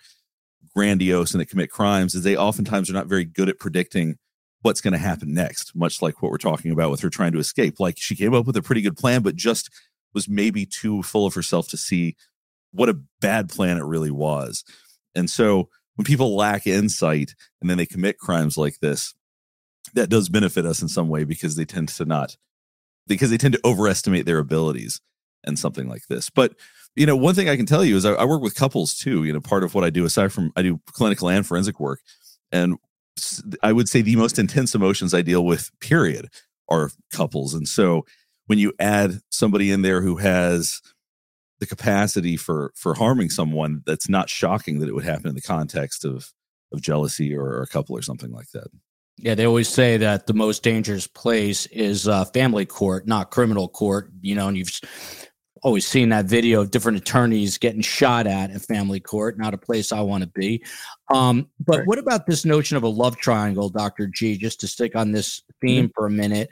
[0.74, 4.16] grandiose and that commit crimes is they oftentimes are not very good at predicting
[4.62, 7.38] what's going to happen next, much like what we're talking about with her trying to
[7.38, 7.78] escape.
[7.78, 9.70] Like she came up with a pretty good plan, but just
[10.14, 12.16] was maybe too full of herself to see
[12.72, 14.64] what a bad plan it really was.
[15.14, 19.14] And so when people lack insight and then they commit crimes like this,
[19.98, 22.36] that does benefit us in some way because they tend to not
[23.06, 25.00] because they tend to overestimate their abilities
[25.44, 26.30] and something like this.
[26.30, 26.54] But
[26.96, 29.24] you know, one thing I can tell you is I, I, work with couples too.
[29.24, 32.00] You know, part of what I do aside from I do clinical and forensic work,
[32.50, 32.76] and
[33.62, 36.28] I would say the most intense emotions I deal with, period,
[36.68, 37.54] are couples.
[37.54, 38.04] And so
[38.46, 40.80] when you add somebody in there who has
[41.60, 45.40] the capacity for for harming someone, that's not shocking that it would happen in the
[45.40, 46.32] context of
[46.72, 48.68] of jealousy or, or a couple or something like that.
[49.18, 53.68] Yeah, they always say that the most dangerous place is uh, family court, not criminal
[53.68, 54.10] court.
[54.20, 54.80] You know, and you've
[55.62, 59.58] always seen that video of different attorneys getting shot at at family court, not a
[59.58, 60.62] place I want to be.
[61.12, 61.86] Um, but right.
[61.86, 64.06] what about this notion of a love triangle, Dr.
[64.06, 65.92] G, just to stick on this theme mm-hmm.
[65.94, 66.48] for a minute?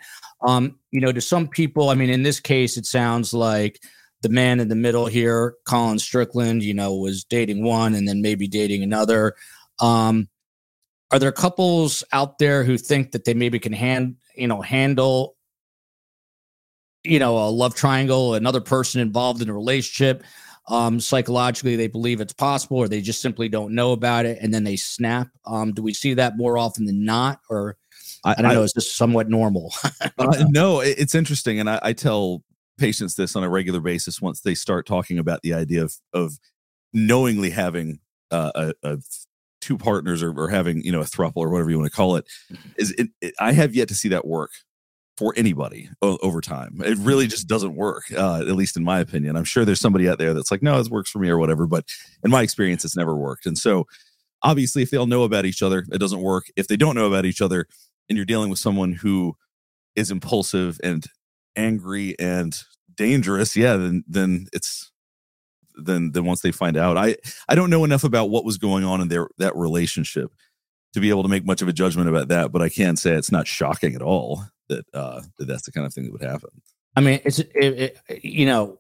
[0.47, 3.81] Um, you know, to some people, I mean, in this case, it sounds like
[4.23, 8.23] the man in the middle here, Colin Strickland, you know, was dating one and then
[8.23, 9.35] maybe dating another.
[9.79, 10.29] Um,
[11.13, 15.37] are there couples out there who think that they maybe can hand you know handle
[17.05, 20.25] you know a love triangle another person involved in a relationship?
[20.69, 24.53] Um psychologically they believe it's possible or they just simply don't know about it and
[24.53, 25.29] then they snap.
[25.45, 27.77] Um do we see that more often than not or
[28.25, 29.73] i, I don't know is this somewhat normal?
[30.19, 32.43] Uh, no it's interesting and I, I, tell
[32.79, 36.39] patients this on a regular basis once they start talking about the idea of of
[36.93, 38.99] knowingly having uh, a, a
[39.67, 42.15] two partners or, or, having you know a thruple or whatever you want to call
[42.15, 42.69] it mm-hmm.
[42.77, 44.53] it, it, i have yet to see that work
[45.17, 47.31] for anybody o- over time it really mm-hmm.
[47.31, 50.33] just doesn't work uh, at least in my opinion i'm sure there's somebody out there
[50.33, 51.85] that's like no this works for me or whatever but
[52.23, 53.85] in my experience it's never worked and so
[54.43, 57.09] obviously if they all know about each other it doesn't work if they don't know
[57.09, 57.67] about each other
[58.09, 59.35] and you're dealing with someone who
[59.97, 61.07] is impulsive and
[61.57, 62.63] angry and
[62.95, 64.93] dangerous yeah then then it's
[65.77, 66.97] then then once they find out.
[66.97, 67.17] I
[67.49, 70.33] i don't know enough about what was going on in their that relationship
[70.95, 73.13] to be able to make much of a judgment about that but i can say
[73.13, 76.23] it's not shocking at all that uh that that's the kind of thing that would
[76.23, 76.51] happen.
[76.97, 78.79] I mean it's it, it, you know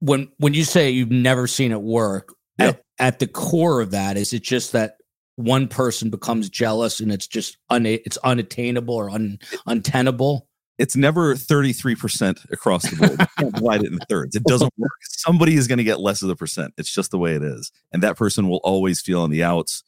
[0.00, 4.16] when when you say you've never seen it work at, at the core of that
[4.16, 4.94] is it just that
[5.36, 10.47] one person becomes jealous and it's just un, it's unattainable or un, untenable
[10.78, 13.20] it's never 33% across the board.
[13.20, 14.36] You can't divide it in thirds.
[14.36, 14.92] It doesn't work.
[15.02, 16.72] Somebody is going to get less of the percent.
[16.78, 17.72] It's just the way it is.
[17.92, 19.82] And that person will always feel on the outs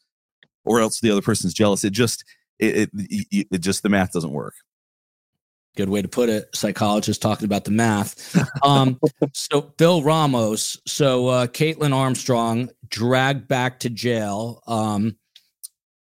[0.65, 1.85] or else the other person's jealous.
[1.85, 2.25] It just,
[2.59, 4.55] it, it, it just, the math doesn't work.
[5.77, 6.49] Good way to put it.
[6.55, 8.37] Psychologist talking about the math.
[8.65, 8.99] Um,
[9.33, 15.17] so Phil Ramos, so uh, Kaitlin Armstrong dragged back to jail, um,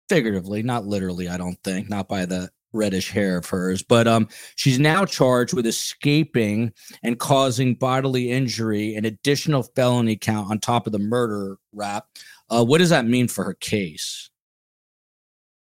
[0.08, 4.28] figuratively, not literally, I don't think, not by the reddish hair of hers, but um,
[4.56, 6.72] she's now charged with escaping
[7.04, 12.06] and causing bodily injury, an additional felony count on top of the murder rap.
[12.50, 14.30] Uh, what does that mean for her case?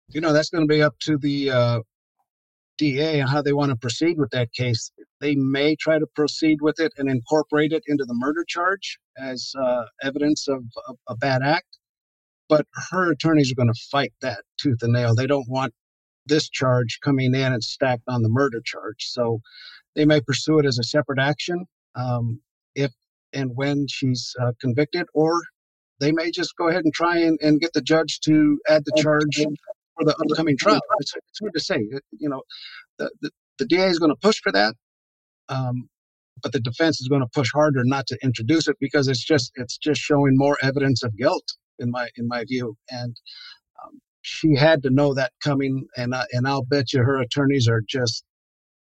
[0.08, 1.80] You know, that's going to be up to the uh,
[2.78, 4.90] DA and how they want to proceed with that case.
[5.20, 9.52] They may try to proceed with it and incorporate it into the murder charge as
[9.58, 11.78] uh, evidence of, of a bad act.
[12.48, 15.14] But her attorneys are going to fight that tooth and nail.
[15.14, 15.72] They don't want
[16.26, 19.06] this charge coming in and stacked on the murder charge.
[19.08, 19.40] So
[19.94, 22.40] they may pursue it as a separate action um,
[22.74, 22.92] if
[23.32, 25.40] and when she's uh, convicted, or
[26.00, 28.92] they may just go ahead and try and, and get the judge to add the
[28.96, 30.80] charge for the upcoming trial.
[30.98, 31.78] It's, it's hard to say.
[32.18, 32.42] You know,
[32.98, 34.74] the, the, the DA is going to push for that.
[35.48, 35.88] Um,
[36.42, 39.52] but the defense is going to push harder not to introduce it because it's just
[39.54, 41.44] it's just showing more evidence of guilt
[41.78, 43.16] in my in my view and
[44.24, 47.82] she had to know that coming, and I, and I'll bet you her attorneys are
[47.86, 48.24] just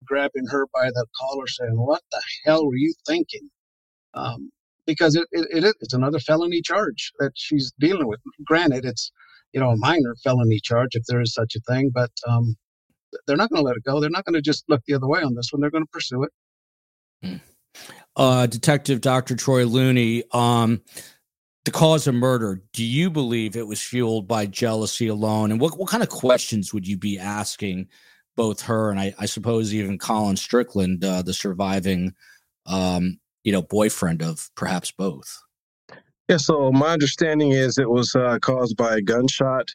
[0.07, 3.51] grabbing her by the collar, saying, "What the hell were you thinking?"
[4.15, 4.51] Um,
[4.87, 8.19] because it, it, it it's another felony charge that she's dealing with.
[8.47, 9.13] Granted, it's
[9.53, 12.57] you know a minor felony charge if there is such a thing, but um,
[13.27, 14.01] they're not going to let it go.
[14.01, 15.61] They're not going to just look the other way on this one.
[15.61, 16.31] They're going to pursue it.
[17.23, 17.37] Hmm.
[18.17, 19.37] Uh, Detective Dr.
[19.37, 20.25] Troy Looney.
[20.33, 20.81] Um,
[21.67, 25.51] the cause of murder, do you believe it was fueled by jealousy alone?
[25.51, 27.89] And what, what kind of questions would you be asking
[28.37, 32.15] both her and I, I suppose even Colin Strickland, uh, the surviving,
[32.67, 35.43] um, you know, boyfriend of perhaps both?
[36.29, 39.69] Yeah, so my understanding is it was uh, caused by a gunshot,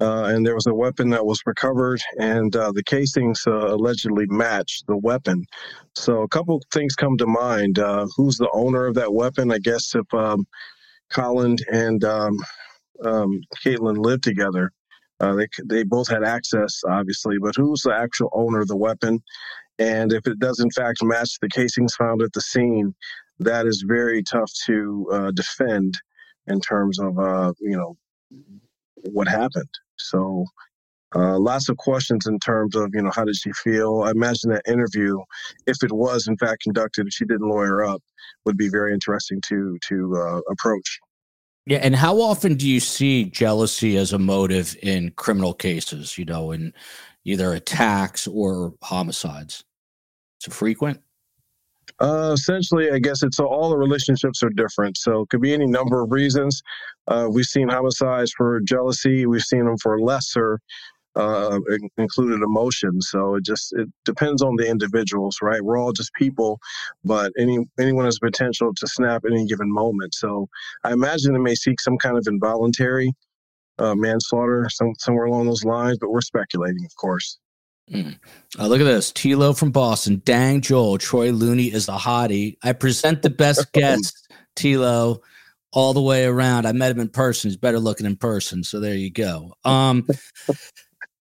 [0.00, 4.26] uh, and there was a weapon that was recovered, and uh, the casings uh, allegedly
[4.28, 5.44] matched the weapon.
[5.96, 7.80] So a couple things come to mind.
[7.80, 9.50] Uh, who's the owner of that weapon?
[9.50, 10.46] I guess if um,
[11.10, 12.36] Colin and um,
[13.04, 14.72] um, Kaitlin lived together.
[15.20, 19.22] Uh, they they both had access, obviously, but who's the actual owner of the weapon?
[19.78, 22.94] And if it does in fact match the casings found at the scene,
[23.38, 25.98] that is very tough to uh, defend
[26.46, 27.96] in terms of uh, you know
[29.04, 29.70] what happened.
[29.96, 30.44] So
[31.14, 34.02] uh, lots of questions in terms of you know how did she feel.
[34.02, 35.18] I imagine that interview,
[35.66, 38.02] if it was in fact conducted, if she didn't lawyer up,
[38.44, 40.98] would be very interesting to to uh, approach.
[41.66, 46.18] Yeah, and how often do you see jealousy as a motive in criminal cases?
[46.18, 46.72] You know, in
[47.24, 49.64] either attacks or homicides.
[50.38, 51.00] It's it frequent?
[51.98, 54.96] Uh, essentially, I guess it's all the relationships are different.
[54.96, 56.62] So it could be any number of reasons.
[57.08, 59.26] Uh, we've seen homicides for jealousy.
[59.26, 60.60] We've seen them for lesser
[61.16, 61.58] uh,
[61.96, 63.08] included emotions.
[63.10, 65.62] So it just it depends on the individuals, right?
[65.62, 66.58] We're all just people,
[67.04, 70.14] but any anyone has potential to snap at any given moment.
[70.14, 70.48] So
[70.84, 73.12] I imagine it may seek some kind of involuntary
[73.78, 75.98] uh, manslaughter, some, somewhere along those lines.
[75.98, 77.38] But we're speculating, of course.
[77.90, 78.18] Mm.
[78.58, 79.12] Uh, look at this.
[79.12, 80.20] Tilo from Boston.
[80.24, 80.98] Dang, Joel.
[80.98, 82.56] Troy Looney is the hottie.
[82.62, 85.20] I present the best guest, Tilo,
[85.72, 86.66] all the way around.
[86.66, 87.48] I met him in person.
[87.48, 88.64] He's better looking in person.
[88.64, 89.54] So there you go.
[89.64, 90.06] Um,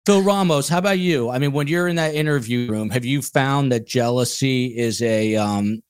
[0.06, 1.32] Phil Ramos, how about you?
[1.32, 5.36] I mean, when you're in that interview room, have you found that jealousy is a
[5.36, 5.82] um,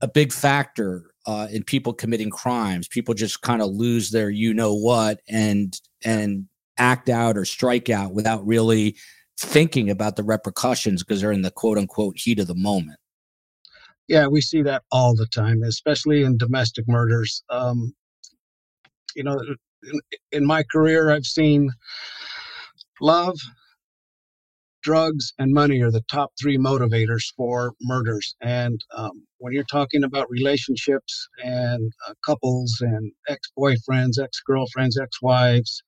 [0.00, 2.88] a big factor uh, in people committing crimes?
[2.88, 6.46] People just kind of lose their you know what and and
[6.78, 8.96] act out or strike out without really
[9.38, 12.98] thinking about the repercussions because they're in the quote unquote heat of the moment.
[14.08, 17.42] Yeah, we see that all the time, especially in domestic murders.
[17.50, 17.94] Um,
[19.14, 19.38] you know,
[19.82, 20.00] in,
[20.32, 21.70] in my career, I've seen
[23.00, 23.36] love,
[24.82, 28.34] drugs, and money are the top three motivators for murders.
[28.40, 34.98] And um, when you're talking about relationships and uh, couples and ex boyfriends, ex girlfriends,
[34.98, 35.82] ex wives,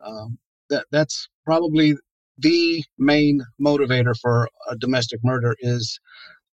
[0.00, 0.38] um,
[0.70, 1.94] that that's probably
[2.38, 5.98] the main motivator for a domestic murder is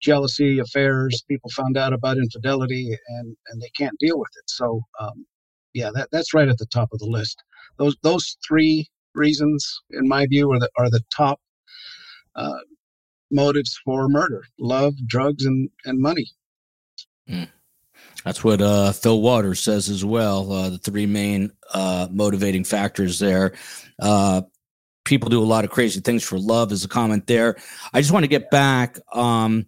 [0.02, 1.24] jealousy, affairs.
[1.28, 4.50] People found out about infidelity, and and they can't deal with it.
[4.50, 5.26] So, um,
[5.74, 7.42] yeah, that that's right at the top of the list.
[7.78, 11.40] Those those three reasons, in my view, are the are the top
[12.36, 12.60] uh,
[13.30, 16.28] motives for murder: love, drugs, and and money.
[17.30, 17.50] Mm.
[18.24, 20.52] That's what uh, Phil Waters says as well.
[20.52, 23.54] Uh, the three main uh, motivating factors there.
[24.00, 24.44] Uh,
[25.06, 27.56] people do a lot of crazy things for love, is a comment there.
[27.94, 29.00] I just want to get back.
[29.14, 29.66] Um,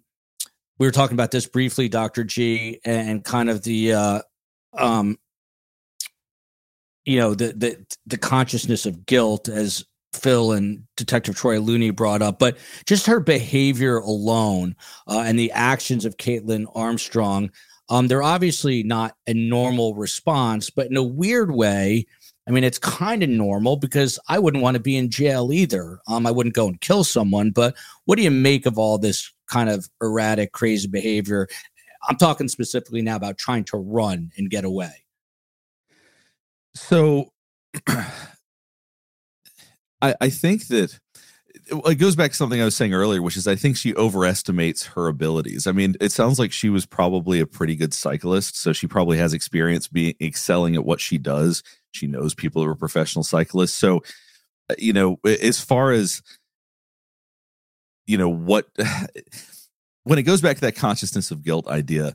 [0.78, 2.24] we were talking about this briefly, Dr.
[2.24, 4.22] G, and kind of the, uh,
[4.76, 5.18] um,
[7.04, 12.22] you know, the, the, the consciousness of guilt as Phil and Detective Troy Looney brought
[12.22, 14.76] up, but just her behavior alone
[15.08, 17.50] uh, and the actions of Kaitlin Armstrong
[17.88, 22.06] um, they're obviously not a normal response, but in a weird way,
[22.48, 26.00] I mean, it's kind of normal because I wouldn't want to be in jail either.
[26.08, 27.50] Um, I wouldn't go and kill someone.
[27.50, 31.48] But what do you make of all this kind of erratic, crazy behavior?
[32.08, 35.03] I'm talking specifically now about trying to run and get away.
[36.74, 37.30] So
[37.88, 38.14] I,
[40.20, 40.98] I think that
[41.66, 44.86] it goes back to something I was saying earlier, which is I think she overestimates
[44.86, 45.66] her abilities.
[45.66, 49.18] I mean, it sounds like she was probably a pretty good cyclist, so she probably
[49.18, 51.62] has experience being excelling at what she does.
[51.92, 53.74] She knows people who are professional cyclists.
[53.74, 54.02] So,
[54.68, 56.22] uh, you know, as far as
[58.06, 58.66] you know, what
[60.04, 62.14] when it goes back to that consciousness of guilt idea,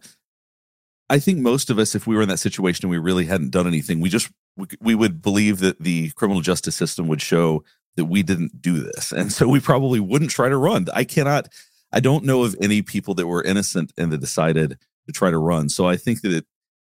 [1.10, 3.50] I think most of us, if we were in that situation and we really hadn't
[3.50, 7.64] done anything, we just we, we would believe that the criminal justice system would show
[7.96, 9.12] that we didn't do this.
[9.20, 10.88] And so we probably wouldn't try to run.
[10.94, 11.50] I cannot,
[11.92, 15.38] I don't know of any people that were innocent and that decided to try to
[15.38, 15.70] run.
[15.70, 16.46] So I think that it,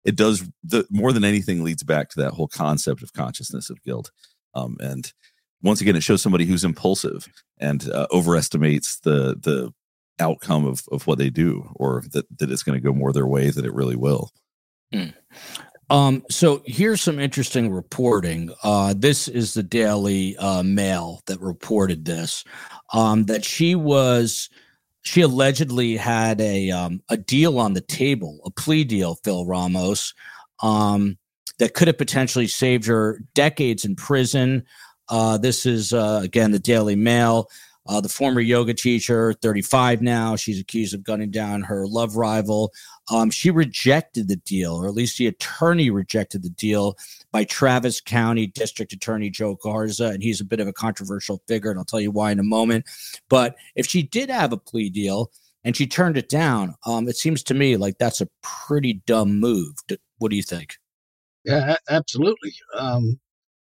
[0.05, 3.81] it does the more than anything leads back to that whole concept of consciousness of
[3.83, 4.11] guilt.
[4.55, 5.11] Um, and
[5.61, 7.27] once again, it shows somebody who's impulsive
[7.57, 9.73] and uh, overestimates the, the
[10.19, 13.27] outcome of, of what they do or that, that it's going to go more their
[13.27, 14.31] way than it really will.
[14.93, 15.13] Mm.
[15.89, 18.51] Um, so here's some interesting reporting.
[18.63, 22.43] Uh, this is the Daily uh, Mail that reported this.
[22.93, 24.49] Um, that she was,
[25.01, 30.13] she allegedly had a um, a deal on the table, a plea deal, Phil Ramos,
[30.61, 31.17] um,
[31.57, 34.65] that could have potentially saved her decades in prison.
[35.07, 37.49] Uh, this is uh, again the Daily Mail.
[37.89, 42.71] Uh, the former yoga teacher, 35 now, she's accused of gunning down her love rival.
[43.09, 46.95] Um, she rejected the deal, or at least the attorney rejected the deal
[47.31, 50.09] by Travis County District Attorney Joe Garza.
[50.09, 52.43] And he's a bit of a controversial figure, and I'll tell you why in a
[52.43, 52.85] moment.
[53.27, 55.31] But if she did have a plea deal
[55.63, 59.39] and she turned it down, um, it seems to me like that's a pretty dumb
[59.39, 59.73] move.
[60.19, 60.75] What do you think?
[61.43, 62.53] Yeah, absolutely.
[62.77, 63.19] Um,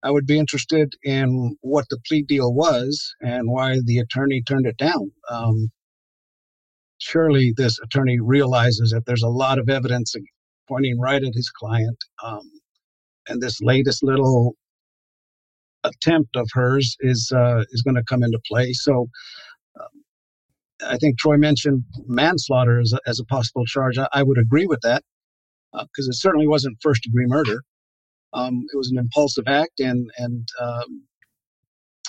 [0.03, 4.65] I would be interested in what the plea deal was and why the attorney turned
[4.65, 5.11] it down.
[5.29, 5.71] Um,
[6.97, 10.15] surely this attorney realizes that there's a lot of evidence
[10.67, 11.97] pointing right at his client.
[12.23, 12.49] Um,
[13.27, 14.55] and this latest little
[15.83, 18.73] attempt of hers is uh, is going to come into play.
[18.73, 19.07] So
[19.79, 20.03] um,
[20.87, 23.97] I think Troy mentioned manslaughter as a, as a possible charge.
[23.97, 25.03] I, I would agree with that
[25.71, 27.61] because uh, it certainly wasn't first degree murder.
[28.33, 31.03] Um, it was an impulsive act, and and um,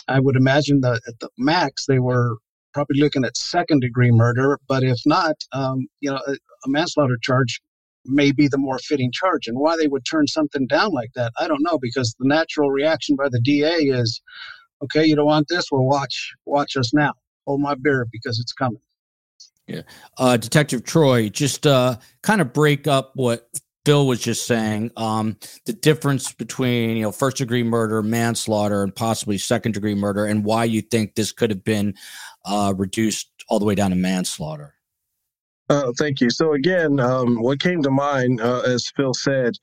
[0.09, 2.37] I would imagine that at the max they were
[2.73, 4.59] probably looking at second degree murder.
[4.69, 7.61] But if not, um, you know, a, a, manslaughter charge
[8.05, 9.47] may be the more fitting charge.
[9.47, 12.71] And why they would turn something down like that, I don't know, because the natural
[12.71, 14.21] reaction by the DA is,
[14.83, 15.67] okay, you don't want this?
[15.71, 17.13] Well, watch watch us now.
[17.47, 18.81] Hold my beer because it's coming.
[19.67, 19.83] Yeah.
[20.19, 23.49] Uh, Detective Troy, just uh, kind of break up what
[23.85, 28.95] Bill was just saying um, the difference between you know first degree murder, manslaughter, and
[28.95, 31.95] possibly second degree murder, and why you think this could have been
[32.45, 34.75] uh, reduced all the way down to manslaughter.
[35.69, 36.31] Uh, thank you.
[36.31, 39.55] So again, um, what came to mind, uh, as Phil said,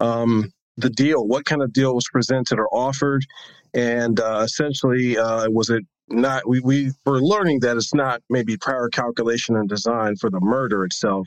[0.00, 1.26] um, the deal.
[1.26, 3.26] What kind of deal was presented or offered,
[3.74, 8.56] and uh, essentially, uh, was it not we, we were learning that it's not maybe
[8.56, 11.26] prior calculation and design for the murder itself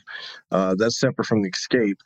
[0.52, 1.98] uh, that's separate from the escape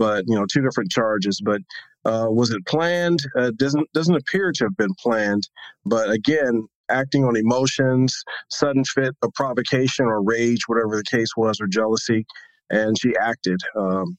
[0.00, 1.60] but you know two different charges but
[2.06, 5.48] uh, was it planned uh, doesn't doesn't appear to have been planned
[5.84, 11.60] but again acting on emotions sudden fit of provocation or rage whatever the case was
[11.60, 12.26] or jealousy
[12.70, 14.16] and she acted um,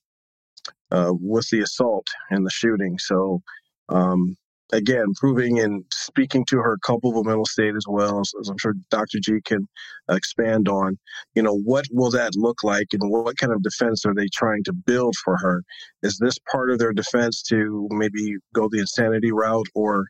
[0.91, 2.97] uh, with the assault and the shooting.
[2.99, 3.41] So,
[3.89, 4.38] um,
[4.72, 8.74] again, proving and speaking to her culpable mental state as well, as, as I'm sure
[8.89, 9.19] Dr.
[9.19, 9.67] G can
[10.09, 10.97] expand on,
[11.36, 14.63] you know, what will that look like and what kind of defense are they trying
[14.65, 15.63] to build for her?
[16.03, 20.05] Is this part of their defense to maybe go the insanity route or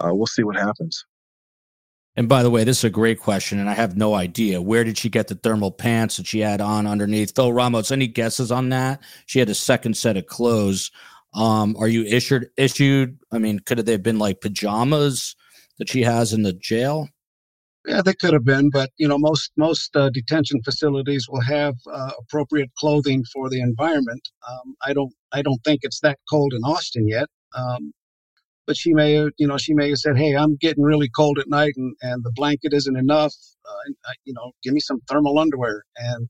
[0.00, 1.04] uh, we'll see what happens?
[2.18, 4.62] And by the way, this is a great question, and I have no idea.
[4.62, 7.34] Where did she get the thermal pants that she had on underneath?
[7.34, 9.02] Phil Ramos, any guesses on that?
[9.26, 10.90] She had a second set of clothes.
[11.36, 13.18] Um, are you issued issued?
[13.30, 15.36] I mean, could they have been like pajamas
[15.78, 17.08] that she has in the jail?
[17.86, 21.74] Yeah, they could have been, but you know, most most uh, detention facilities will have
[21.92, 24.28] uh, appropriate clothing for the environment.
[24.48, 27.28] Um, I don't I don't think it's that cold in Austin yet.
[27.54, 27.92] Um,
[28.66, 31.38] but she may have, you know, she may have said, "Hey, I'm getting really cold
[31.38, 33.34] at night, and and the blanket isn't enough.
[33.64, 36.28] Uh, I, you know, give me some thermal underwear." And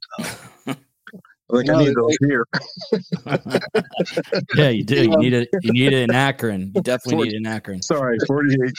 [1.51, 2.45] uh, like I need those here.
[4.57, 5.03] yeah, you do.
[5.03, 5.49] You need it.
[5.63, 6.73] You need it in Akron.
[6.75, 7.83] You definitely 40, need it in Akron.
[7.83, 8.75] Sorry, forty-eight.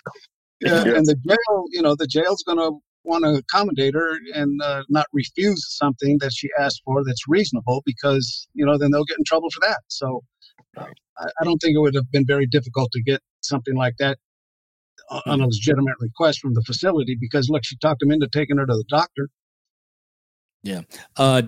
[0.59, 4.17] Yeah, yeah, and the jail, you know, the jail's going to want to accommodate her
[4.33, 8.91] and uh, not refuse something that she asked for that's reasonable because you know then
[8.91, 9.79] they'll get in trouble for that.
[9.87, 10.23] So
[10.77, 10.85] I,
[11.19, 14.17] I don't think it would have been very difficult to get something like that
[15.09, 15.43] on a mm-hmm.
[15.45, 18.83] legitimate request from the facility because look, she talked him into taking her to the
[18.89, 19.29] doctor.
[20.63, 20.81] Yeah.
[21.15, 21.43] Uh,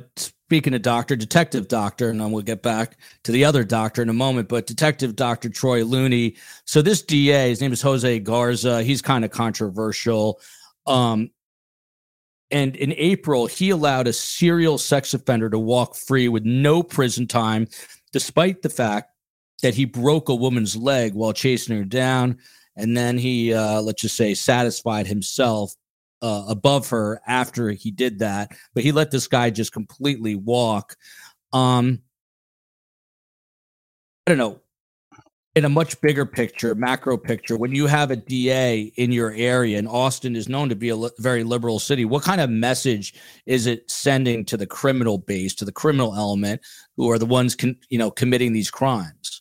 [0.50, 4.10] speaking of doctor, detective doctor, and then we'll get back to the other doctor in
[4.10, 6.38] a moment, but detective doctor Troy Looney.
[6.66, 8.82] So this DA, his name is Jose Garza.
[8.82, 10.40] He's kind of controversial.
[10.88, 11.30] Um,
[12.50, 17.28] and in April, he allowed a serial sex offender to walk free with no prison
[17.28, 17.68] time,
[18.12, 19.12] despite the fact
[19.62, 22.40] that he broke a woman's leg while chasing her down.
[22.76, 25.76] And then he, uh, let's just say, satisfied himself
[26.22, 28.52] uh, above her after he did that.
[28.74, 30.96] But he let this guy just completely walk.
[31.54, 32.02] Um,
[34.28, 34.60] I don't know.
[35.56, 39.80] In a much bigger picture, macro picture, when you have a DA in your area,
[39.80, 43.16] and Austin is known to be a li- very liberal city, what kind of message
[43.48, 46.62] is it sending to the criminal base, to the criminal element,
[46.96, 49.39] who are the ones, con- you know, committing these crimes?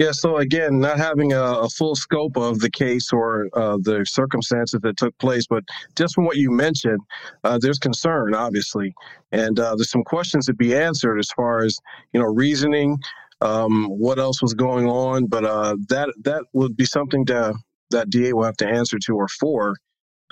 [0.00, 4.02] Yeah, so again, not having a, a full scope of the case or uh, the
[4.08, 5.62] circumstances that took place, but
[5.94, 7.00] just from what you mentioned,
[7.44, 8.94] uh, there's concern, obviously,
[9.30, 11.78] and uh, there's some questions to be answered as far as
[12.14, 12.96] you know reasoning,
[13.42, 17.52] um, what else was going on, but uh, that that would be something to,
[17.90, 19.74] that DA will have to answer to or for,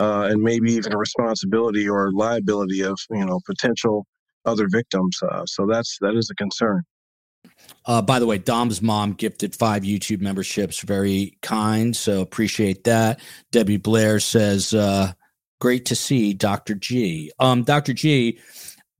[0.00, 4.06] uh, and maybe even a responsibility or liability of you know potential
[4.46, 5.18] other victims.
[5.30, 6.82] Uh, so that's that is a concern.
[7.86, 10.80] Uh, by the way, Dom's mom gifted five YouTube memberships.
[10.80, 11.96] Very kind.
[11.96, 13.20] So appreciate that.
[13.50, 15.12] Debbie Blair says, uh,
[15.60, 16.74] great to see Dr.
[16.74, 17.32] G.
[17.38, 17.92] Um, Dr.
[17.92, 18.38] G,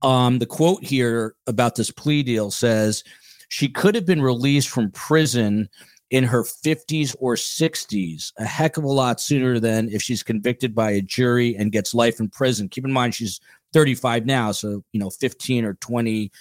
[0.01, 3.03] um, the quote here about this plea deal says
[3.49, 5.69] she could have been released from prison
[6.09, 10.73] in her 50s or 60s, a heck of a lot sooner than if she's convicted
[10.73, 12.67] by a jury and gets life in prison.
[12.67, 13.39] Keep in mind, she's
[13.73, 16.31] 35 now, so, you know, 15 or 20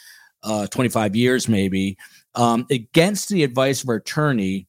[0.42, 1.96] uh, 25 years maybe,
[2.38, 4.68] um, against the advice of her attorney.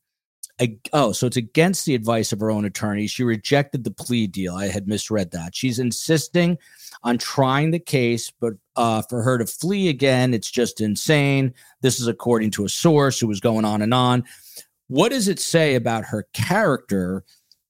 [0.92, 3.08] oh, so it's against the advice of her own attorney.
[3.08, 4.56] She rejected the plea deal.
[4.56, 5.56] I had misread that.
[5.56, 6.58] She's insisting
[7.04, 11.54] on trying the case, but uh, for her to flee again, it's just insane.
[11.82, 14.26] This is according to a source who was going on and on.
[14.88, 17.24] What does it say about her character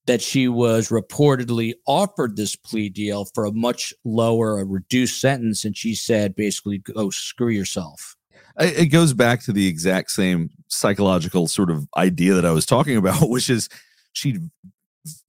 [0.05, 5.65] that she was reportedly offered this plea deal for a much lower, a reduced sentence,
[5.65, 8.15] and she said basically, "Go screw yourself."
[8.59, 12.97] It goes back to the exact same psychological sort of idea that I was talking
[12.97, 13.69] about, which is
[14.13, 14.39] she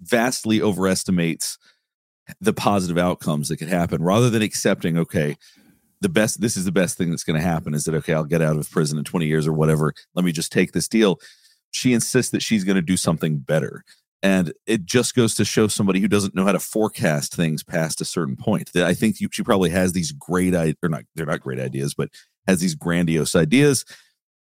[0.01, 1.59] vastly overestimates
[2.41, 5.37] the positive outcomes that could happen rather than accepting, okay,
[6.01, 8.25] the best, this is the best thing that's going to happen is that, okay, I'll
[8.25, 9.93] get out of prison in 20 years or whatever.
[10.15, 11.21] Let me just take this deal.
[11.73, 13.85] She insists that she's going to do something better
[14.23, 18.01] and it just goes to show somebody who doesn't know how to forecast things past
[18.01, 21.41] a certain point that i think she probably has these great or not they're not
[21.41, 22.11] great ideas but
[22.47, 23.85] has these grandiose ideas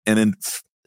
[0.07, 0.35] and then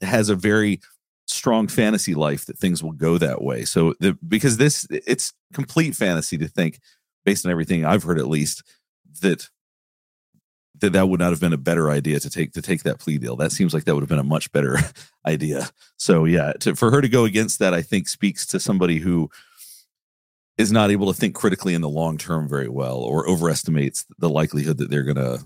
[0.01, 0.80] has a very
[1.28, 3.65] strong fantasy life that things will go that way.
[3.65, 6.80] So the, because this it's complete fantasy to think
[7.23, 8.63] based on everything i've heard at least
[9.21, 9.49] that
[10.86, 13.17] that that would not have been a better idea to take to take that plea
[13.17, 13.36] deal.
[13.36, 14.77] That seems like that would have been a much better
[15.27, 15.69] idea.
[15.97, 19.29] So yeah, to, for her to go against that, I think speaks to somebody who
[20.57, 24.29] is not able to think critically in the long term very well, or overestimates the
[24.29, 25.43] likelihood that they're going to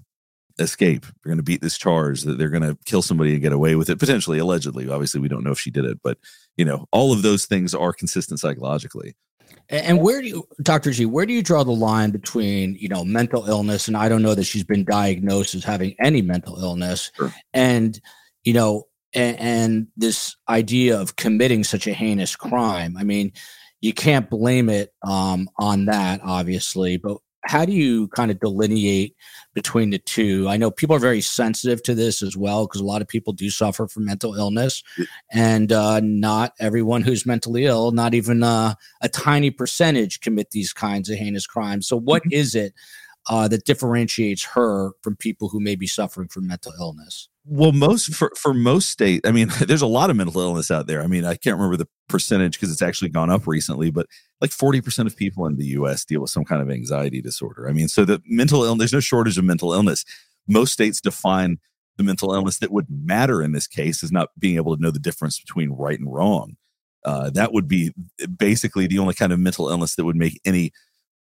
[0.59, 3.53] escape, they're going to beat this charge, that they're going to kill somebody and get
[3.53, 4.89] away with it, potentially, allegedly.
[4.89, 6.17] Obviously, we don't know if she did it, but
[6.57, 9.15] you know, all of those things are consistent psychologically.
[9.69, 10.91] And where do you, Dr.
[10.91, 14.23] G, where do you draw the line between, you know, mental illness, and I don't
[14.23, 17.33] know that she's been diagnosed as having any mental illness, sure.
[17.53, 17.99] and,
[18.43, 22.97] you know, and, and, this idea of committing such a heinous crime?
[22.97, 23.31] I mean,
[23.79, 29.15] you can't blame it um, on that, obviously, but how do you kind of delineate
[29.53, 30.47] between the two?
[30.49, 33.33] I know people are very sensitive to this as well because a lot of people
[33.33, 34.83] do suffer from mental illness,
[35.31, 40.73] and uh, not everyone who's mentally ill, not even uh, a tiny percentage, commit these
[40.73, 41.87] kinds of heinous crimes.
[41.87, 42.33] So, what mm-hmm.
[42.33, 42.73] is it
[43.29, 47.29] uh, that differentiates her from people who may be suffering from mental illness?
[47.51, 50.85] Well, most for for most state, I mean, there's a lot of mental illness out
[50.85, 51.01] there.
[51.01, 54.05] I mean, I can't remember the percentage because it's actually gone up recently, but
[54.39, 57.67] like 40% of people in the US deal with some kind of anxiety disorder.
[57.67, 60.05] I mean, so the mental illness, there's no shortage of mental illness.
[60.47, 61.57] Most states define
[61.97, 64.91] the mental illness that would matter in this case as not being able to know
[64.91, 66.55] the difference between right and wrong.
[67.03, 67.91] Uh, that would be
[68.37, 70.71] basically the only kind of mental illness that would make any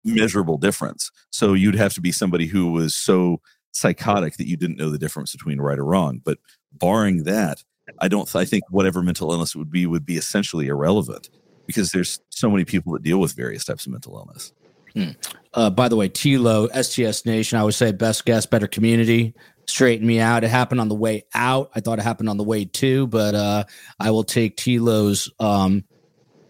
[0.04, 1.10] measurable difference.
[1.30, 3.40] So you'd have to be somebody who was so
[3.72, 6.22] psychotic that you didn't know the difference between right or wrong.
[6.24, 6.40] But
[6.72, 7.64] barring that,
[8.00, 8.34] I don't.
[8.36, 11.30] I think whatever mental illness would be would be essentially irrelevant
[11.66, 14.54] because there's so many people that deal with various types of mental illness.
[14.94, 15.12] Hmm.
[15.54, 19.34] Uh, by the way, Tilo, STS Nation, I would say best guests, better community.
[19.68, 20.44] Straighten me out.
[20.44, 21.72] It happened on the way out.
[21.76, 23.64] I thought it happened on the way too, but uh,
[24.00, 25.86] I will take Tilo's um,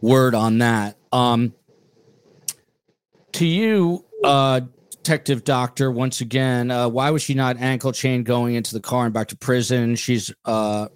[0.01, 0.97] word on that.
[1.11, 1.53] Um,
[3.33, 4.61] to you, uh,
[5.03, 6.69] detective doctor once again.
[6.69, 9.95] Uh, why was she not ankle chain going into the car and back to prison?
[9.95, 10.89] She's uh,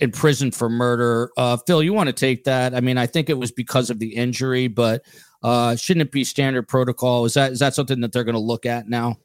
[0.00, 1.30] in prison for murder.
[1.36, 2.74] Uh, phil you want to take that?
[2.74, 5.02] I mean i think it was because of the injury but
[5.42, 7.24] uh, shouldn't it be standard protocol?
[7.24, 9.16] Is that is that something that they're going to look at now?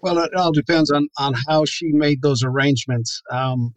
[0.00, 3.22] Well it all depends on on how she made those arrangements.
[3.30, 3.74] Um,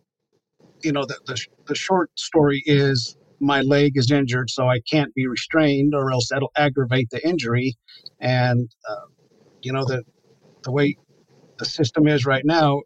[0.84, 5.14] you know the, the, the short story is my leg is injured, so I can't
[5.14, 7.76] be restrained, or else that'll aggravate the injury.
[8.20, 9.08] And uh,
[9.64, 10.04] you know the
[10.64, 10.98] the way
[11.60, 12.82] the system is right now,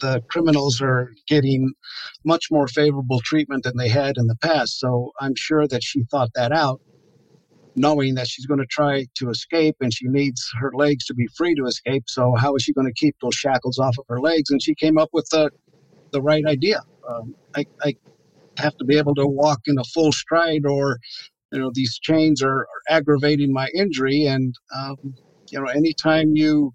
[0.00, 1.72] the criminals are getting
[2.24, 4.78] much more favorable treatment than they had in the past.
[4.80, 6.80] So I'm sure that she thought that out,
[7.76, 11.28] knowing that she's going to try to escape and she needs her legs to be
[11.36, 12.04] free to escape.
[12.08, 14.50] So how is she going to keep those shackles off of her legs?
[14.50, 15.50] And she came up with the
[16.12, 16.80] the right idea.
[17.08, 17.94] Um, I, I
[18.58, 20.98] have to be able to walk in a full stride or
[21.52, 24.26] you know these chains are, are aggravating my injury.
[24.26, 24.96] And um,
[25.50, 26.72] you know anytime you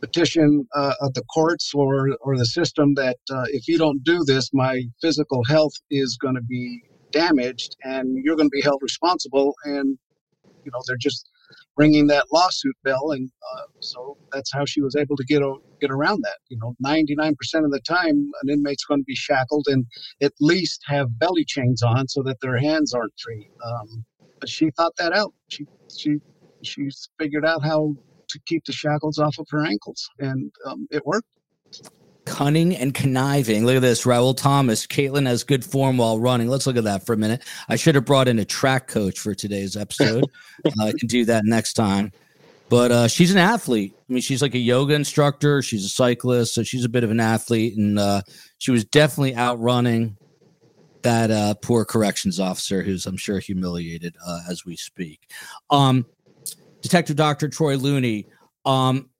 [0.00, 4.50] petition uh, the courts or or the system that uh, if you don't do this
[4.52, 9.54] my physical health is going to be damaged and you're going to be held responsible.
[9.64, 9.98] And
[10.64, 11.28] you know they're just
[11.76, 15.42] ringing that lawsuit bell, and uh, so that's how she was able to get
[15.80, 16.38] get around that.
[16.48, 17.32] You know, 99%
[17.64, 19.84] of the time, an inmate's going to be shackled and
[20.22, 23.50] at least have belly chains on so that their hands aren't free.
[23.64, 24.04] Um,
[24.40, 25.32] but she thought that out.
[25.48, 26.16] She she
[26.62, 27.94] she's figured out how
[28.28, 31.28] to keep the shackles off of her ankles, and um, it worked
[32.24, 33.64] cunning and conniving.
[33.64, 34.86] Look at this, Raul Thomas.
[34.86, 36.48] Kaitlin has good form while running.
[36.48, 37.42] Let's look at that for a minute.
[37.68, 40.24] I should have brought in a track coach for today's episode.
[40.64, 42.12] uh, I can do that next time.
[42.68, 43.94] But uh, she's an athlete.
[43.96, 45.60] I mean, she's like a yoga instructor.
[45.60, 48.22] She's a cyclist, so she's a bit of an athlete, and uh,
[48.56, 50.16] she was definitely outrunning
[51.02, 55.30] that uh, poor corrections officer, who's I'm sure humiliated uh, as we speak.
[55.68, 56.06] Um,
[56.80, 58.26] Detective Doctor Troy Looney.
[58.64, 59.10] Um,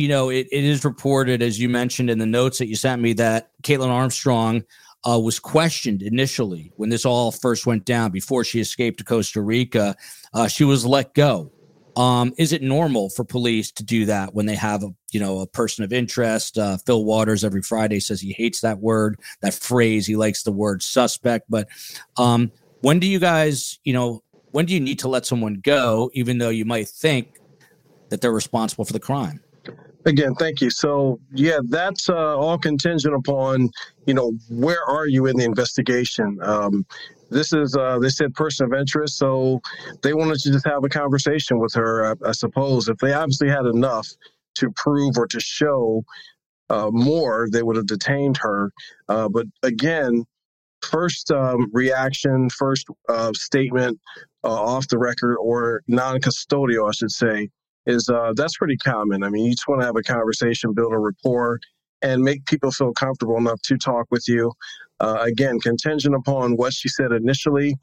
[0.00, 3.02] you know, it, it is reported, as you mentioned in the notes that you sent
[3.02, 4.64] me, that Kaitlin Armstrong
[5.06, 9.42] uh, was questioned initially when this all first went down before she escaped to Costa
[9.42, 9.94] Rica.
[10.32, 11.52] Uh, she was let go.
[11.96, 15.40] Um, is it normal for police to do that when they have a you know
[15.40, 16.56] a person of interest?
[16.56, 20.06] Uh, Phil Waters every Friday says he hates that word, that phrase.
[20.06, 21.44] He likes the word suspect.
[21.50, 21.68] But
[22.16, 24.22] um, when do you guys, you know,
[24.52, 27.38] when do you need to let someone go, even though you might think
[28.08, 29.42] that they're responsible for the crime?
[30.06, 30.70] Again, thank you.
[30.70, 33.70] So, yeah, that's uh, all contingent upon,
[34.06, 36.38] you know, where are you in the investigation?
[36.42, 36.86] Um,
[37.30, 39.18] this is, uh, they said person of interest.
[39.18, 39.60] So
[40.02, 42.88] they wanted to just have a conversation with her, I, I suppose.
[42.88, 44.08] If they obviously had enough
[44.56, 46.02] to prove or to show
[46.70, 48.72] uh, more, they would have detained her.
[49.08, 50.24] Uh, but again,
[50.82, 54.00] first um, reaction, first uh, statement
[54.44, 57.50] uh, off the record or non custodial, I should say,
[57.90, 59.22] is uh, that's pretty common.
[59.22, 61.60] I mean, you just want to have a conversation, build a rapport,
[62.02, 64.52] and make people feel comfortable enough to talk with you.
[65.00, 67.74] Uh, again, contingent upon what she said initially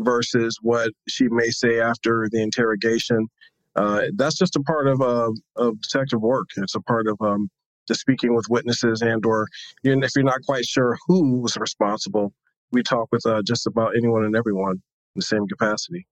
[0.00, 3.28] versus what she may say after the interrogation.
[3.76, 6.48] Uh, that's just a part of, uh, of detective work.
[6.56, 7.48] It's a part of um,
[7.86, 9.46] just speaking with witnesses and or
[9.84, 12.32] if you're not quite sure who was responsible,
[12.72, 14.80] we talk with uh, just about anyone and everyone.
[15.16, 16.06] In the same capacity.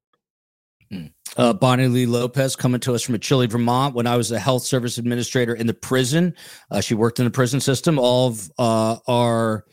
[0.90, 1.06] Hmm.
[1.38, 3.94] Uh, Bonnie Lee Lopez coming to us from Chile, Vermont.
[3.94, 6.34] When I was a health service administrator in the prison,
[6.72, 7.96] uh, she worked in the prison system.
[7.96, 9.64] All of uh, our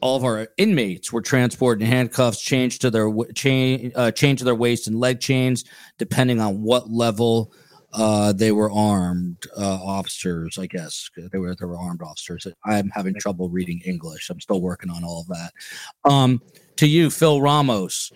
[0.00, 4.46] all of our inmates were transported in handcuffs, changed to their chain, uh, changed to
[4.46, 5.64] their waist and leg chains,
[5.98, 7.52] depending on what level
[7.92, 10.56] uh, they were armed uh, officers.
[10.58, 12.46] I guess they were they were armed officers.
[12.64, 14.30] I'm having trouble reading English.
[14.30, 15.52] I'm still working on all of that.
[16.10, 16.40] Um,
[16.76, 18.10] to you, Phil Ramos.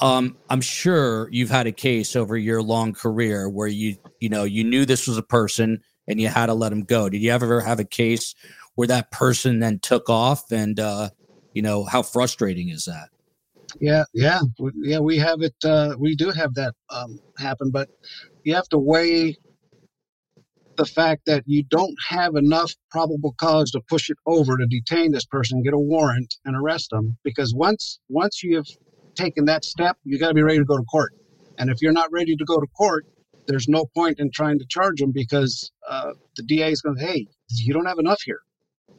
[0.00, 4.44] Um, I'm sure you've had a case over your long career where you you know
[4.44, 7.08] you knew this was a person and you had to let him go.
[7.08, 8.34] Did you ever have a case
[8.74, 11.10] where that person then took off and uh,
[11.52, 13.08] you know how frustrating is that
[13.80, 14.40] yeah yeah
[14.82, 17.88] yeah we have it uh, we do have that um, happen but
[18.44, 19.36] you have to weigh
[20.76, 25.12] the fact that you don't have enough probable cause to push it over to detain
[25.12, 28.66] this person get a warrant and arrest them because once once you have
[29.20, 31.12] taken that step you got to be ready to go to court
[31.58, 33.04] and if you're not ready to go to court
[33.46, 37.26] there's no point in trying to charge them because uh, the da is going hey
[37.48, 38.40] you don't have enough here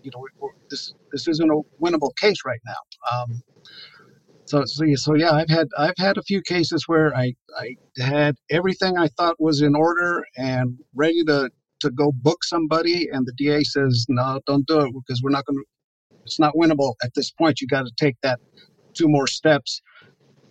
[0.04, 0.26] you know,
[0.70, 3.12] this this isn't a winnable case right now.
[3.12, 3.42] Um,
[4.46, 8.36] so, so, so yeah, I've had I've had a few cases where I I had
[8.50, 11.50] everything I thought was in order and ready to
[11.82, 15.46] to go book somebody, and the DA says no, don't do it because we're not
[15.46, 15.66] going to.
[16.26, 17.62] It's not winnable at this point.
[17.62, 18.40] You got to take that
[18.96, 19.82] two more steps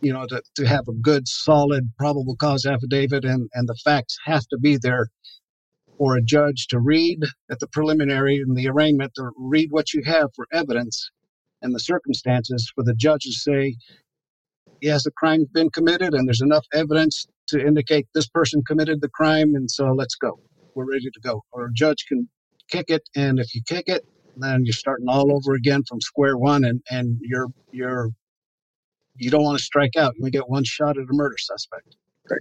[0.01, 4.16] you know, to, to have a good, solid probable cause affidavit and, and the facts
[4.24, 5.09] have to be there
[5.98, 10.03] for a judge to read at the preliminary and the arraignment to read what you
[10.05, 11.11] have for evidence
[11.62, 13.76] and the circumstances for the judge to say,
[14.80, 19.09] yes, the crime's been committed and there's enough evidence to indicate this person committed the
[19.09, 20.38] crime, and so let's go.
[20.74, 21.42] We're ready to go.
[21.53, 22.28] Or a judge can
[22.70, 26.38] kick it, and if you kick it, then you're starting all over again from square
[26.38, 28.11] one, and and you're you're
[29.20, 30.14] you don't want to strike out.
[30.16, 31.96] You only get one shot at a murder suspect.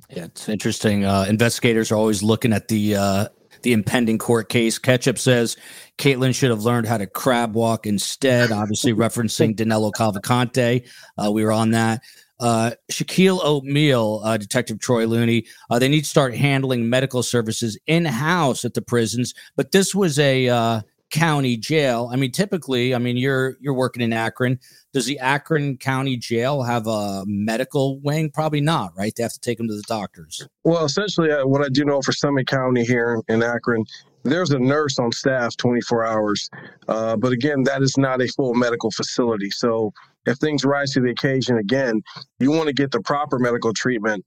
[0.10, 1.06] Yeah, it's interesting.
[1.06, 3.28] Uh, investigators are always looking at the uh,
[3.64, 4.78] the impending court case.
[4.78, 5.58] Ketchup says
[5.98, 10.88] Kaitlin should have learned how to crab walk instead, obviously referencing Danilo Cavalcante.
[11.18, 12.02] Uh, we were on that.
[12.40, 17.78] Uh, Shaquille O'Neal, uh, Detective Troy Looney, uh, they need to start handling medical services
[17.86, 19.34] in house at the prisons.
[19.58, 20.82] But this was a uh,
[21.12, 22.10] county jail.
[22.12, 24.60] I mean, typically, I mean, you're you're working in Akron.
[24.94, 28.32] Does the Akron County Jail have a medical wing?
[28.32, 29.14] Probably not, right?
[29.16, 30.48] They have to take them to the doctors.
[30.64, 33.86] Well, essentially, uh, what I do know for Summit County here in Akron,
[34.24, 36.50] there's a nurse on staff 24 hours.
[36.88, 39.50] Uh, but again, that is not a full medical facility.
[39.50, 39.94] So
[40.26, 42.02] if things rise to the occasion again,
[42.40, 44.26] you want to get the proper medical treatment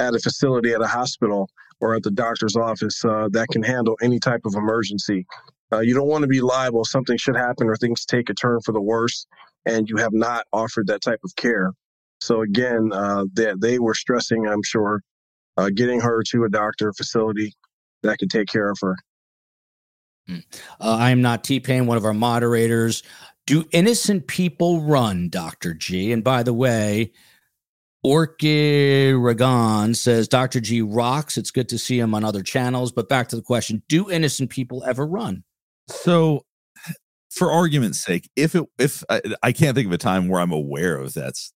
[0.00, 1.48] at a facility, at a hospital,
[1.80, 5.26] or at the doctor's office uh, that can handle any type of emergency.
[5.74, 6.84] Uh, you don't want to be liable.
[6.84, 9.26] Something should happen or things take a turn for the worse,
[9.66, 11.72] and you have not offered that type of care.
[12.20, 15.02] So again, uh, they, they were stressing, I'm sure,
[15.56, 17.54] uh, getting her to a doctor facility
[18.02, 18.96] that could take care of her.
[20.28, 20.38] Hmm.
[20.80, 23.02] Uh, I am not T Pain, one of our moderators.
[23.46, 25.74] Do innocent people run, Dr.
[25.74, 26.12] G?
[26.12, 27.12] And by the way,
[28.02, 30.60] Orchid Ragon says Dr.
[30.60, 31.36] G rocks.
[31.36, 32.92] It's good to see him on other channels.
[32.92, 35.44] But back to the question Do innocent people ever run?
[35.88, 36.44] So,
[37.30, 40.52] for argument's sake, if it if I, I can't think of a time where I'm
[40.52, 41.52] aware of that's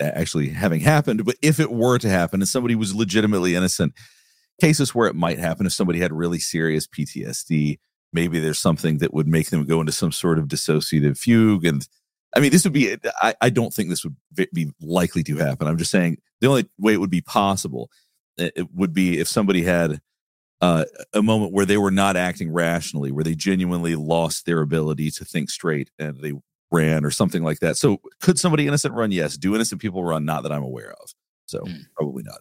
[0.00, 3.94] actually having happened, but if it were to happen and somebody was legitimately innocent,
[4.60, 7.78] cases where it might happen if somebody had really serious PTSD,
[8.12, 11.86] maybe there's something that would make them go into some sort of dissociative fugue and
[12.34, 14.14] I mean, this would be, I, I don't think this would
[14.52, 15.66] be likely to happen.
[15.66, 17.88] I'm just saying the only way it would be possible
[18.36, 20.00] it would be if somebody had
[20.60, 25.10] uh, a moment where they were not acting rationally, where they genuinely lost their ability
[25.12, 26.32] to think straight and they
[26.70, 27.76] ran or something like that.
[27.76, 29.12] So, could somebody innocent run?
[29.12, 29.36] Yes.
[29.36, 30.24] Do innocent people run?
[30.24, 31.12] Not that I'm aware of.
[31.46, 31.82] So, mm.
[31.94, 32.38] probably not.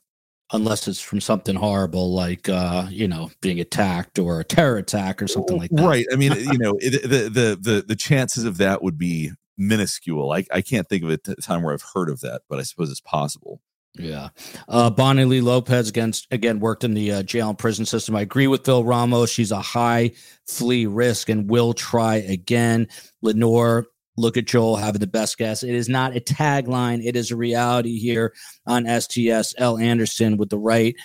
[0.53, 5.21] Unless it's from something horrible like, uh, you know, being attacked or a terror attack
[5.21, 5.85] or something like that.
[5.85, 6.05] Right.
[6.11, 10.31] I mean, you know, the, the, the, the chances of that would be minuscule.
[10.31, 12.91] I, I can't think of a time where I've heard of that, but I suppose
[12.91, 13.59] it's possible.
[13.97, 14.29] Yeah.
[14.67, 18.15] Uh, Bonnie Lee Lopez against again worked in the uh, jail and prison system.
[18.15, 19.29] I agree with Phil Ramos.
[19.29, 20.11] She's a high
[20.47, 22.87] flee risk and will try again.
[23.21, 23.87] Lenore,
[24.17, 25.63] look at Joel having the best guests.
[25.63, 27.05] It is not a tagline.
[27.05, 28.33] It is a reality here
[28.65, 29.53] on STS.
[29.57, 29.77] L.
[29.77, 30.95] Anderson with the right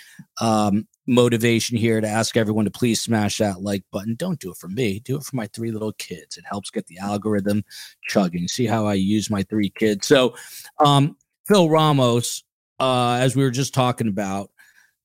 [0.41, 4.15] um, motivation here to ask everyone to please smash that like button.
[4.15, 4.99] Don't do it for me.
[4.99, 6.37] Do it for my three little kids.
[6.37, 7.63] It helps get the algorithm
[8.07, 8.47] chugging.
[8.47, 10.07] See how I use my three kids.
[10.07, 10.35] So,
[10.83, 11.15] um,
[11.47, 12.43] Phil Ramos
[12.81, 14.49] uh, as we were just talking about,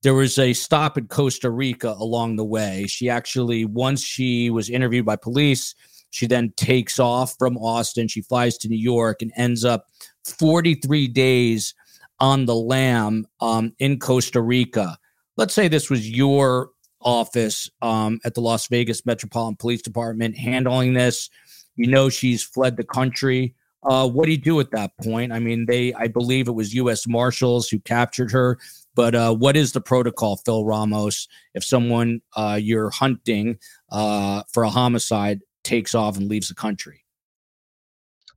[0.03, 2.87] there was a stop in Costa Rica along the way.
[2.89, 5.74] She actually, once she was interviewed by police,
[6.09, 8.09] she then takes off from Austin.
[8.09, 9.89] She flies to New York and ends up
[10.24, 11.74] 43 days
[12.18, 14.97] on the lam um, in Costa Rica.
[15.37, 16.70] Let's say this was your
[17.03, 21.29] office um, at the Las Vegas Metropolitan Police Department handling this.
[21.74, 23.55] You know she's fled the country.
[23.87, 25.32] Uh, what do you do at that point?
[25.32, 27.07] I mean, they, I believe it was U.S.
[27.07, 28.59] Marshals who captured her.
[28.97, 33.59] But uh, what is the protocol, Phil Ramos, if someone uh, you're hunting
[33.93, 37.05] uh, for a homicide takes off and leaves the country?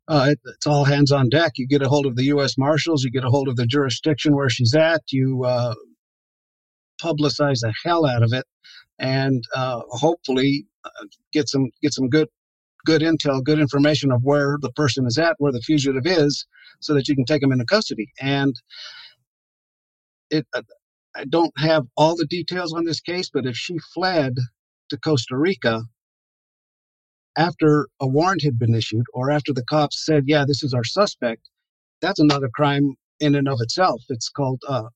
[0.08, 1.54] Uh, it, it's all hands on deck.
[1.56, 2.58] You get a hold of the U.S.
[2.58, 5.74] Marshals, you get a hold of the jurisdiction where she's at, you uh,
[7.02, 8.45] publicize the hell out of it,
[9.00, 10.66] and hopefully
[11.32, 12.28] get some get some good
[12.86, 16.46] good intel, good information of where the person is at, where the fugitive is,
[16.80, 18.12] so that you can take them into custody.
[18.20, 18.56] And
[20.30, 20.62] it, uh,
[21.16, 24.36] I don't have all the details on this case, but if she fled
[24.90, 25.84] to Costa Rica
[27.38, 30.84] after a warrant had been issued, or after the cops said, "Yeah, this is our
[30.84, 31.50] suspect,"
[32.02, 34.02] that's another crime in and of itself.
[34.10, 34.90] It's called uh,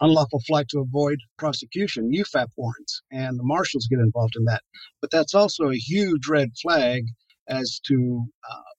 [0.00, 4.62] unlawful flight to avoid prosecution, UFAP warrants, and the marshals get involved in that.
[5.00, 7.04] But that's also a huge red flag
[7.48, 8.72] as to uh,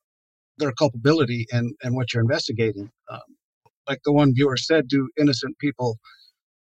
[0.57, 2.89] their culpability and, and what you're investigating.
[3.09, 3.19] Um,
[3.87, 5.97] like the one viewer said, do innocent people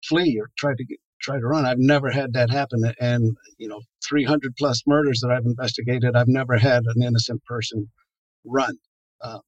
[0.04, 1.66] flee or try to get, try to run?
[1.66, 2.82] I've never had that happen.
[3.00, 7.90] And you know, 300 plus murders that I've investigated, I've never had an innocent person
[8.46, 8.76] run.
[9.22, 9.40] Uh,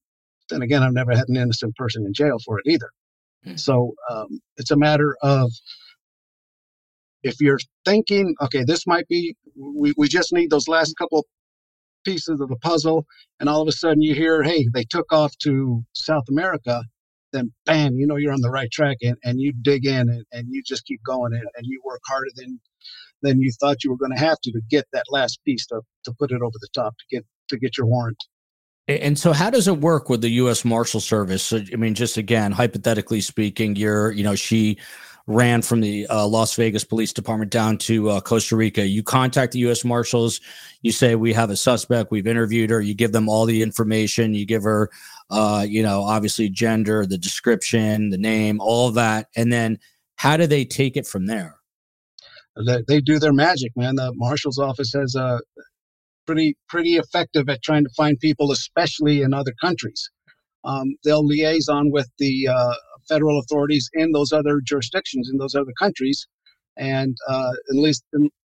[0.50, 2.92] then again, I've never had an innocent person in jail for it either.
[3.46, 3.60] Mm.
[3.60, 5.52] So um, it's a matter of
[7.24, 11.26] if you're thinking, okay, this might be, we, we just need those last couple
[12.06, 13.06] pieces of the puzzle,
[13.40, 16.84] and all of a sudden you hear, hey, they took off to South America,
[17.32, 20.26] then bam, you know you're on the right track, and, and you dig in and,
[20.32, 22.60] and you just keep going and, and you work harder than
[23.22, 25.82] than you thought you were going to have to to get that last piece to,
[26.04, 28.18] to put it over the top to get to get your warrant.
[28.88, 30.66] And so, how does it work with the U.S.
[30.66, 31.54] Marshal Service?
[31.54, 34.78] I mean, just again, hypothetically speaking, you're, you know, she
[35.26, 38.86] ran from the uh, Las Vegas Police Department down to uh, Costa Rica.
[38.86, 39.86] You contact the U.S.
[39.86, 40.42] Marshals.
[40.82, 42.12] You say we have a suspect.
[42.12, 42.82] We've interviewed her.
[42.82, 44.34] You give them all the information.
[44.34, 44.90] You give her,
[45.30, 49.80] uh, you know, obviously gender, the description, the name, all that, and then
[50.16, 51.56] how do they take it from there?
[52.66, 53.96] They, they do their magic, man.
[53.96, 55.40] The marshal's office has a
[56.26, 60.10] pretty pretty effective at trying to find people, especially in other countries.
[60.64, 62.74] Um, they'll liaison with the uh,
[63.10, 66.28] federal authorities in those other jurisdictions in those other countries,
[66.78, 68.04] and uh, enlist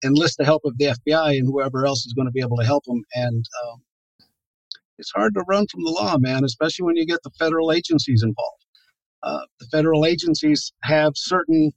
[0.04, 2.64] enlist the help of the FBI and whoever else is going to be able to
[2.64, 3.02] help them.
[3.14, 3.82] And um,
[4.98, 8.22] it's hard to run from the law, man, especially when you get the federal agencies
[8.22, 8.64] involved.
[9.22, 11.72] Uh, the federal agencies have certain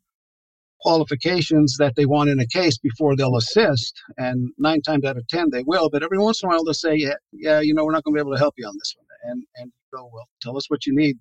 [0.83, 3.99] qualifications that they want in a case before they'll assist.
[4.17, 5.89] And nine times out of 10, they will.
[5.89, 8.13] But every once in a while, they'll say, yeah, yeah you know, we're not going
[8.13, 9.31] to be able to help you on this one.
[9.31, 11.17] And, and go, well, tell us what you need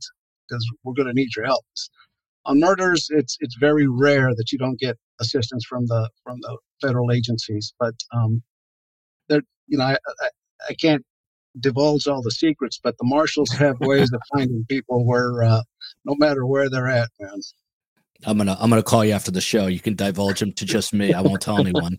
[0.49, 1.65] because we're going to need your help.
[2.45, 6.59] On murders, it's it's very rare that you don't get assistance from the from the
[6.81, 7.73] federal agencies.
[7.79, 8.43] But um,
[9.69, 10.29] you know I, I,
[10.71, 11.05] I can't
[11.61, 15.63] divulge all the secrets, but the marshals have ways of finding people where uh,
[16.05, 17.41] no matter where they're at, man.
[18.25, 19.67] I'm gonna I'm gonna call you after the show.
[19.67, 21.13] You can divulge them to just me.
[21.13, 21.97] I won't tell anyone.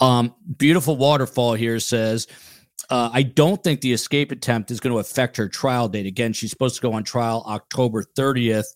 [0.00, 2.26] Um, beautiful waterfall here says,
[2.90, 6.06] uh, I don't think the escape attempt is going to affect her trial date.
[6.06, 8.66] Again, she's supposed to go on trial October 30th.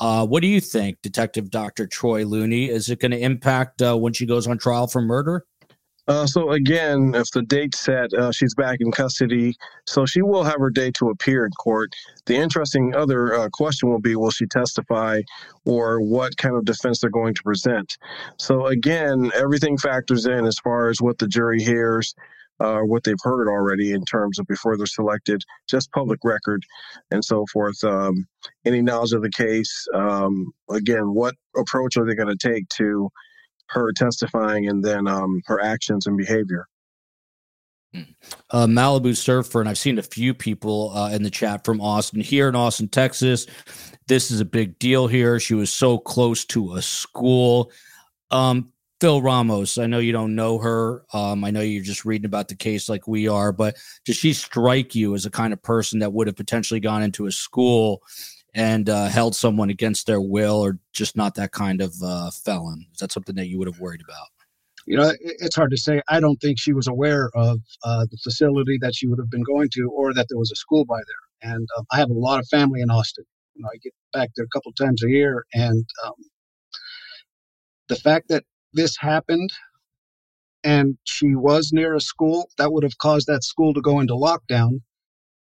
[0.00, 1.86] Uh, what do you think, Detective Dr.
[1.86, 2.68] Troy Looney?
[2.68, 5.44] Is it going to impact uh, when she goes on trial for murder?
[6.08, 9.54] Uh, so again, if the date's set, uh, she's back in custody,
[9.86, 11.92] so she will have her day to appear in court.
[12.26, 15.22] The interesting other uh, question will be: Will she testify,
[15.64, 17.96] or what kind of defense they're going to present?
[18.36, 22.14] So again, everything factors in as far as what the jury hears,
[22.58, 26.64] uh, what they've heard already in terms of before they're selected, just public record,
[27.12, 27.82] and so forth.
[27.84, 28.26] Um,
[28.64, 29.86] any knowledge of the case.
[29.94, 33.08] Um, again, what approach are they going to take to
[33.72, 36.66] her testifying and then um, her actions and behavior.
[37.94, 38.02] Hmm.
[38.50, 42.20] Uh, Malibu Surfer, and I've seen a few people uh, in the chat from Austin.
[42.20, 43.46] Here in Austin, Texas,
[44.08, 45.38] this is a big deal here.
[45.38, 47.70] She was so close to a school.
[48.30, 51.04] Um, Phil Ramos, I know you don't know her.
[51.12, 54.32] Um, I know you're just reading about the case like we are, but does she
[54.32, 58.00] strike you as a kind of person that would have potentially gone into a school
[58.54, 62.86] and uh, held someone against their will or just not that kind of uh, felon?
[62.92, 64.28] Is that something that you would have worried about?
[64.86, 66.02] You know, it's hard to say.
[66.08, 69.44] I don't think she was aware of uh, the facility that she would have been
[69.44, 71.52] going to or that there was a school by there.
[71.52, 73.24] And um, I have a lot of family in Austin.
[73.54, 75.44] You know, I get back there a couple times a year.
[75.54, 76.14] And um,
[77.88, 79.50] the fact that this happened
[80.64, 84.14] and she was near a school, that would have caused that school to go into
[84.14, 84.80] lockdown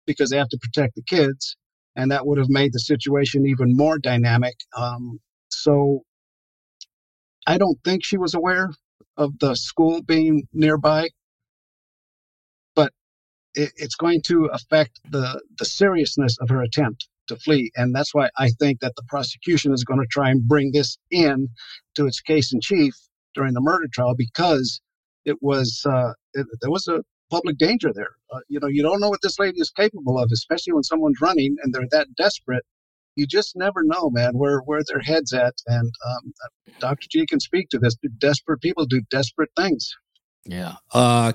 [0.07, 1.57] because they have to protect the kids
[1.97, 4.55] and that would have made the situation even more dynamic.
[4.76, 5.20] Um,
[5.51, 6.03] so
[7.47, 8.70] I don't think she was aware
[9.16, 11.09] of the school being nearby,
[12.74, 12.93] but
[13.55, 17.70] it, it's going to affect the, the seriousness of her attempt to flee.
[17.76, 20.99] And that's why I think that the prosecution is going to try and bring this
[21.11, 21.49] in
[21.97, 22.95] to its case in chief
[23.34, 24.80] during the murder trial because
[25.24, 27.03] it was uh, it, there was a
[27.33, 28.11] public danger there.
[28.30, 31.20] Uh, you know, you don't know what this lady is capable of, especially when someone's
[31.20, 32.64] running and they're that desperate.
[33.16, 35.55] You just never know, man, where where their heads at.
[35.66, 36.33] And um,
[36.78, 37.07] Dr.
[37.11, 37.97] G can speak to this.
[38.18, 39.95] Desperate people do desperate things.
[40.45, 40.74] Yeah.
[40.93, 41.33] Uh,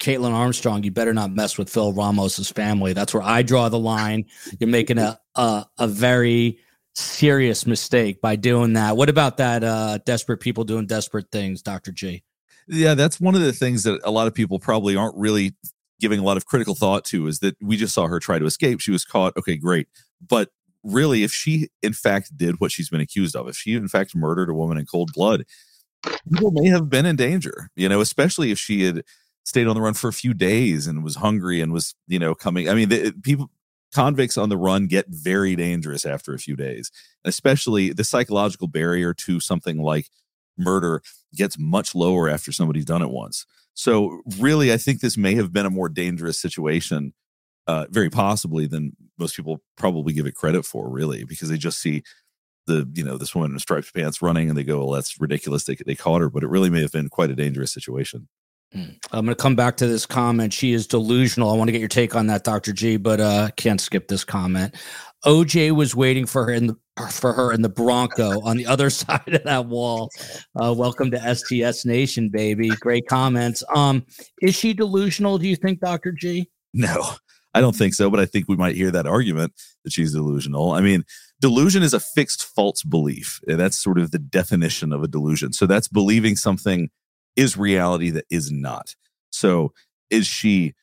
[0.00, 2.92] Kaitlin Armstrong, you better not mess with Phil Ramos's family.
[2.92, 4.26] That's where I draw the line.
[4.58, 6.58] You're making a a, a very
[6.94, 8.96] serious mistake by doing that.
[8.96, 9.64] What about that?
[9.64, 12.22] Uh, desperate people doing desperate things, Doctor G.
[12.68, 15.54] Yeah, that's one of the things that a lot of people probably aren't really
[16.00, 18.44] giving a lot of critical thought to is that we just saw her try to
[18.44, 18.80] escape.
[18.80, 19.36] She was caught.
[19.36, 19.88] Okay, great.
[20.26, 20.50] But
[20.82, 24.14] really, if she in fact did what she's been accused of, if she in fact
[24.14, 25.44] murdered a woman in cold blood,
[26.32, 29.02] people may have been in danger, you know, especially if she had
[29.44, 32.34] stayed on the run for a few days and was hungry and was, you know,
[32.34, 32.68] coming.
[32.68, 33.50] I mean, the, people,
[33.94, 36.90] convicts on the run get very dangerous after a few days,
[37.24, 40.08] especially the psychological barrier to something like
[40.56, 41.02] murder
[41.34, 43.46] gets much lower after somebody's done it once.
[43.74, 47.14] So, really, I think this may have been a more dangerous situation,
[47.66, 51.80] uh, very possibly than most people probably give it credit for, really, because they just
[51.80, 52.02] see
[52.66, 55.64] the, you know, this woman in striped pants running and they go, well, that's ridiculous.
[55.64, 58.28] They, they caught her, but it really may have been quite a dangerous situation.
[58.74, 58.96] Mm.
[59.10, 60.52] I'm going to come back to this comment.
[60.52, 61.50] She is delusional.
[61.50, 62.72] I want to get your take on that, Dr.
[62.72, 64.74] G, but uh can't skip this comment.
[65.24, 66.76] OJ was waiting for her in the
[67.10, 70.10] for her in the Bronco on the other side of that wall.
[70.60, 72.68] Uh, welcome to STS Nation, baby.
[72.68, 73.62] Great comments.
[73.74, 74.04] Um,
[74.40, 75.38] is she delusional?
[75.38, 76.50] Do you think, Doctor G?
[76.74, 77.12] No,
[77.54, 78.10] I don't think so.
[78.10, 79.52] But I think we might hear that argument
[79.84, 80.72] that she's delusional.
[80.72, 81.04] I mean,
[81.40, 83.40] delusion is a fixed false belief.
[83.46, 85.52] That's sort of the definition of a delusion.
[85.52, 86.90] So that's believing something
[87.36, 88.94] is reality that is not.
[89.30, 89.72] So
[90.10, 90.74] is she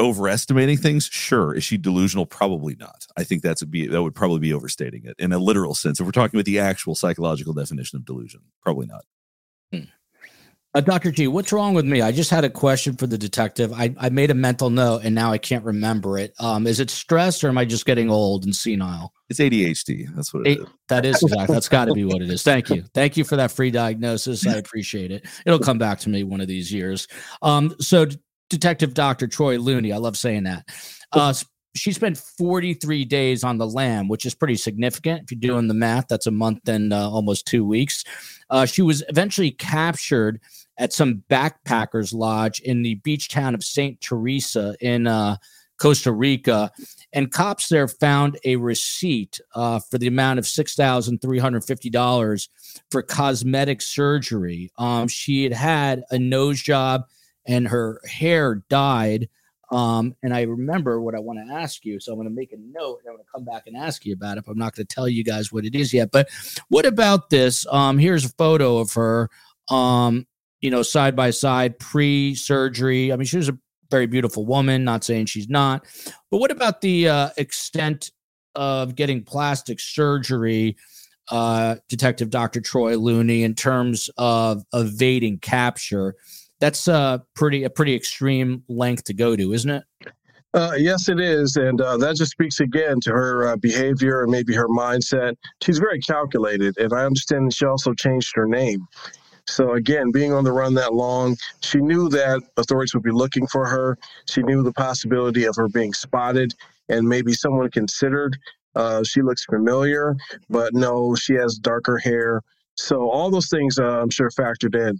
[0.00, 1.06] overestimating things?
[1.06, 1.54] Sure.
[1.54, 2.26] Is she delusional?
[2.26, 3.06] Probably not.
[3.16, 6.00] I think that's a be that would probably be overstating it in a literal sense.
[6.00, 9.04] If we're talking about the actual psychological definition of delusion, probably not.
[9.72, 9.84] Hmm.
[10.74, 11.12] Uh, Dr.
[11.12, 12.02] G, what's wrong with me?
[12.02, 13.72] I just had a question for the detective.
[13.72, 16.34] I, I made a mental note and now I can't remember it.
[16.40, 19.12] Um, is it stress or am I just getting old and senile?
[19.28, 20.12] It's ADHD.
[20.16, 20.66] That's what it is.
[20.88, 21.54] That is exactly.
[21.54, 22.42] That's got to be what it is.
[22.42, 22.82] Thank you.
[22.92, 24.44] Thank you for that free diagnosis.
[24.48, 25.24] I appreciate it.
[25.46, 27.06] It'll come back to me one of these years.
[27.40, 28.06] Um, so
[28.50, 29.26] Detective Dr.
[29.26, 30.68] Troy Looney, I love saying that.
[31.12, 31.34] Uh,
[31.74, 35.24] she spent 43 days on the lam, which is pretty significant.
[35.24, 38.04] If you're doing the math, that's a month and uh, almost two weeks.
[38.48, 40.40] Uh, she was eventually captured
[40.78, 44.00] at some backpackers lodge in the beach town of St.
[44.00, 45.36] Teresa in uh,
[45.78, 46.70] Costa Rica.
[47.12, 52.48] And cops there found a receipt uh, for the amount of $6,350
[52.90, 54.70] for cosmetic surgery.
[54.78, 57.04] Um, she had had a nose job
[57.46, 59.28] and her hair dyed.
[59.70, 61.98] Um, and I remember what I want to ask you.
[61.98, 64.04] So I'm going to make a note and I'm going to come back and ask
[64.04, 64.44] you about it.
[64.46, 66.10] I'm not going to tell you guys what it is yet.
[66.12, 66.28] But
[66.68, 67.66] what about this?
[67.70, 69.30] Um, here's a photo of her,
[69.68, 70.26] um,
[70.60, 73.12] you know, side by side pre surgery.
[73.12, 73.58] I mean, she was a
[73.90, 75.84] very beautiful woman, not saying she's not.
[76.30, 78.10] But what about the uh, extent
[78.54, 80.76] of getting plastic surgery?
[81.30, 82.60] Uh, Detective Dr.
[82.60, 86.16] Troy Looney, in terms of evading capture
[86.64, 89.84] that's a pretty a pretty extreme length to go to, isn't it?
[90.54, 94.30] Uh, yes, it is, and uh, that just speaks again to her uh, behavior and
[94.30, 95.34] maybe her mindset.
[95.62, 98.86] She's very calculated, and I understand she also changed her name.
[99.46, 103.46] So again, being on the run that long, she knew that authorities would be looking
[103.48, 103.98] for her.
[104.26, 106.54] She knew the possibility of her being spotted,
[106.88, 108.38] and maybe someone considered
[108.74, 110.16] uh, she looks familiar,
[110.48, 112.40] but no, she has darker hair.
[112.76, 114.98] So all those things, uh, I'm sure, factored in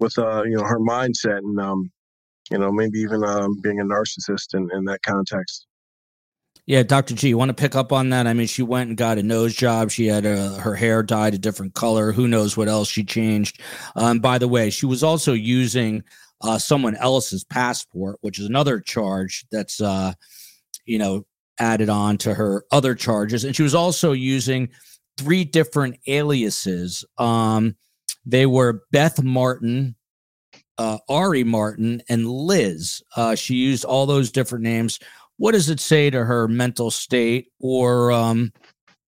[0.00, 1.90] with uh, you know her mindset and um,
[2.50, 5.66] you know maybe even um, being a narcissist in, in that context.
[6.66, 7.14] Yeah, Dr.
[7.14, 8.26] G, you want to pick up on that?
[8.26, 9.92] I mean, she went and got a nose job.
[9.92, 12.10] She had a, her hair dyed a different color.
[12.10, 13.60] Who knows what else she changed?
[13.94, 16.02] Um, by the way, she was also using
[16.40, 20.12] uh, someone else's passport, which is another charge that's, uh,
[20.86, 21.24] you know,
[21.60, 23.44] added on to her other charges.
[23.44, 24.68] And she was also using
[25.16, 27.04] three different aliases.
[27.16, 27.76] Um,
[28.26, 29.94] they were Beth Martin,
[30.76, 33.02] uh, Ari Martin, and Liz.
[33.16, 34.98] Uh, she used all those different names.
[35.38, 38.52] What does it say to her mental state, or um,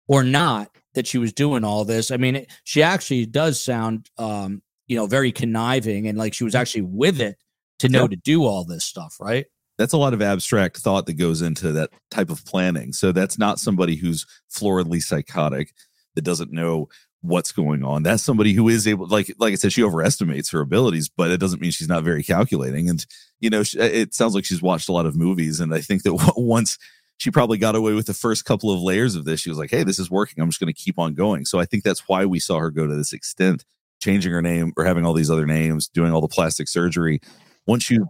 [0.08, 2.12] or not, that she was doing all this?
[2.12, 6.44] I mean, it, she actually does sound, um, you know, very conniving, and like she
[6.44, 7.38] was actually with it
[7.80, 8.12] to know yep.
[8.12, 9.46] to do all this stuff, right?
[9.78, 12.94] that's a lot of abstract thought that goes into that type of planning.
[12.94, 15.74] So that's not somebody who's floridly psychotic
[16.16, 16.88] that doesn't know
[17.26, 18.04] what's going on.
[18.04, 21.40] That's somebody who is able, like, like I said, she overestimates her abilities, but it
[21.40, 22.90] doesn't mean she's not very calculating.
[22.90, 23.06] And
[23.40, 26.14] you know, it sounds like she's watched a lot of movies, and I think that
[26.38, 26.78] once
[27.18, 29.72] she probably got away with the first couple of layers of this, she was like,
[29.72, 30.42] "Hey, this is working.
[30.42, 32.72] I'm just going to keep on going." So I think that's why we saw her
[32.72, 33.66] go to this extent,
[34.02, 37.20] changing her name or having all these other names, doing all the plastic surgery.
[37.68, 38.08] Once you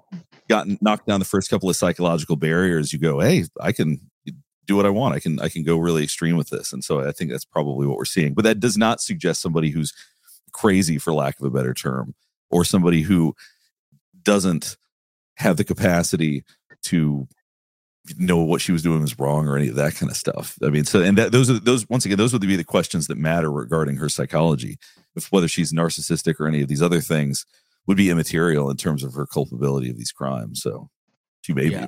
[0.47, 3.99] gotten knocked down the first couple of psychological barriers, you go, "Hey, I can
[4.65, 5.15] do what I want.
[5.15, 6.73] I can I can go really extreme with this.
[6.73, 8.33] And so I think that's probably what we're seeing.
[8.33, 9.93] But that does not suggest somebody who's
[10.51, 12.15] crazy for lack of a better term
[12.49, 13.35] or somebody who
[14.23, 14.77] doesn't
[15.35, 16.43] have the capacity
[16.83, 17.27] to
[18.17, 20.57] know what she was doing was wrong or any of that kind of stuff.
[20.63, 23.07] I mean, so and that those are those once again, those would be the questions
[23.07, 24.77] that matter regarding her psychology.
[25.15, 27.45] If whether she's narcissistic or any of these other things
[27.87, 30.61] would be immaterial in terms of her culpability of these crimes.
[30.61, 30.89] So
[31.41, 31.87] she may yeah.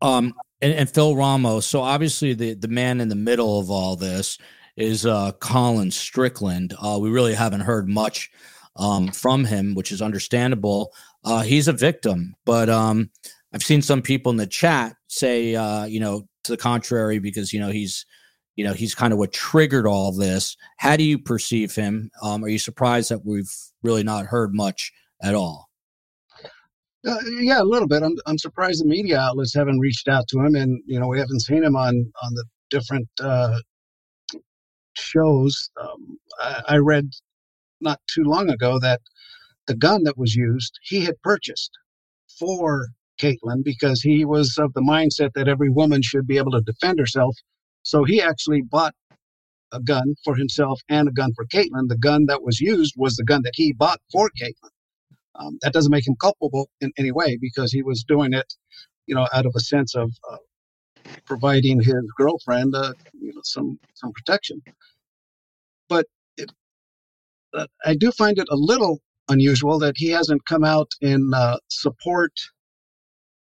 [0.00, 1.66] Um, and, and Phil Ramos.
[1.66, 4.38] So obviously the the man in the middle of all this
[4.76, 6.74] is uh, Colin Strickland.
[6.80, 8.30] Uh, we really haven't heard much
[8.76, 10.92] um, from him, which is understandable.
[11.24, 13.10] Uh, he's a victim, but um,
[13.52, 17.52] I've seen some people in the chat say, uh, you know, to the contrary, because
[17.52, 18.06] you know he's,
[18.56, 20.56] you know, he's kind of what triggered all this.
[20.76, 22.10] How do you perceive him?
[22.22, 24.92] Um, are you surprised that we've really not heard much
[25.22, 25.67] at all?
[27.06, 28.02] Uh, yeah, a little bit.
[28.02, 31.18] I'm I'm surprised the media outlets haven't reached out to him, and you know we
[31.18, 33.58] haven't seen him on on the different uh,
[34.94, 35.70] shows.
[35.80, 37.10] Um, I, I, read
[37.80, 39.00] not too long ago that
[39.68, 41.70] the gun that was used he had purchased
[42.38, 42.88] for
[43.20, 46.98] Kaitlin because he was of the mindset that every woman should be able to defend
[46.98, 47.36] herself.
[47.84, 48.94] So he actually bought
[49.72, 51.88] a gun for himself and a gun for Kaitlin.
[51.88, 54.70] The gun that was used was the gun that he bought for Kaitlin.
[55.38, 58.52] Um, that doesn't make him culpable in any way because he was doing it,
[59.06, 60.36] you know, out of a sense of uh,
[61.24, 64.60] providing his girlfriend, uh, you know, some some protection.
[65.88, 66.50] But it,
[67.54, 71.58] uh, I do find it a little unusual that he hasn't come out in uh,
[71.68, 72.32] support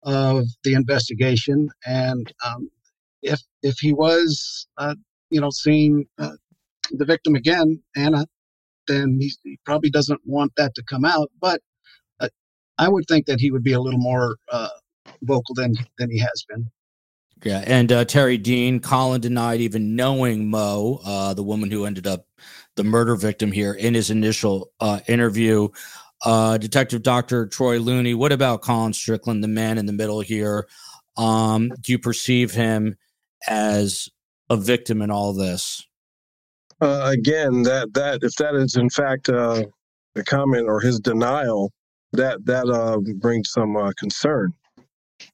[0.03, 2.71] of the investigation, and um,
[3.23, 4.95] if if he was, uh,
[5.31, 6.37] you know, seeing uh,
[6.91, 8.27] the victim again, Anna,
[8.87, 11.31] then he, he, probably doesn't want that to come out.
[11.41, 11.61] But
[12.79, 14.69] I would think that he would be a little more uh,
[15.23, 16.71] vocal than than he has been.
[17.45, 22.07] Yeah, and uh, Terry Dean, Colin denied even knowing Mo, uh, the woman who ended
[22.07, 22.27] up
[22.75, 25.69] the murder victim here, in his initial uh, interview.
[26.25, 27.47] Uh, Detective Dr.
[27.47, 30.67] Troy Looney, what about Colin Strickland, the man in the middle here?
[31.17, 32.97] Um, do you perceive him
[33.49, 34.09] as
[34.51, 35.85] a victim in all this?
[36.81, 39.65] Uh, again, that that if that is in fact uh,
[40.15, 41.73] the comment or his denial,
[42.13, 44.53] that that uh, brings some uh, concern.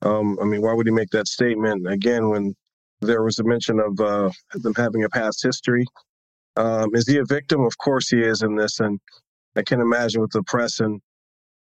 [0.02, 2.54] Um, I mean, why would he make that statement again when
[3.00, 5.84] there was a mention of uh, them having a past history?
[6.56, 7.62] Um, is he a victim?
[7.62, 8.98] Of course he is in this, and
[9.56, 11.00] I can imagine with the press and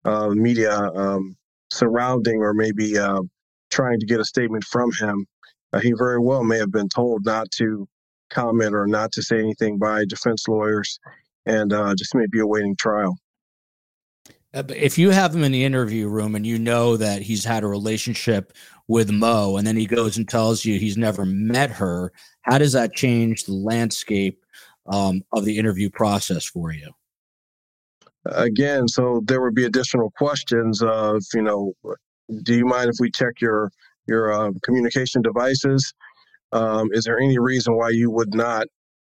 [0.05, 1.37] uh, media um,
[1.71, 3.21] surrounding or maybe uh,
[3.71, 5.27] trying to get a statement from him,
[5.73, 7.89] uh, he very well may have been told not to
[8.31, 10.99] comment or not to say anything by defense lawyers,
[11.45, 13.17] and just maybe awaiting trial.
[14.57, 17.63] Uh, if you have him in the interview room and you know that he's had
[17.63, 18.55] a relationship
[18.89, 22.73] with Mo, and then he goes and tells you he's never met her, how does
[22.73, 24.43] that change the landscape
[24.87, 26.91] um, of the interview process for you?
[28.25, 31.75] Again, so there would be additional questions of, you know,
[32.43, 33.71] do you mind if we check your
[34.09, 35.93] your uh, communication devices?
[36.53, 38.69] Um, is there any reason why you would not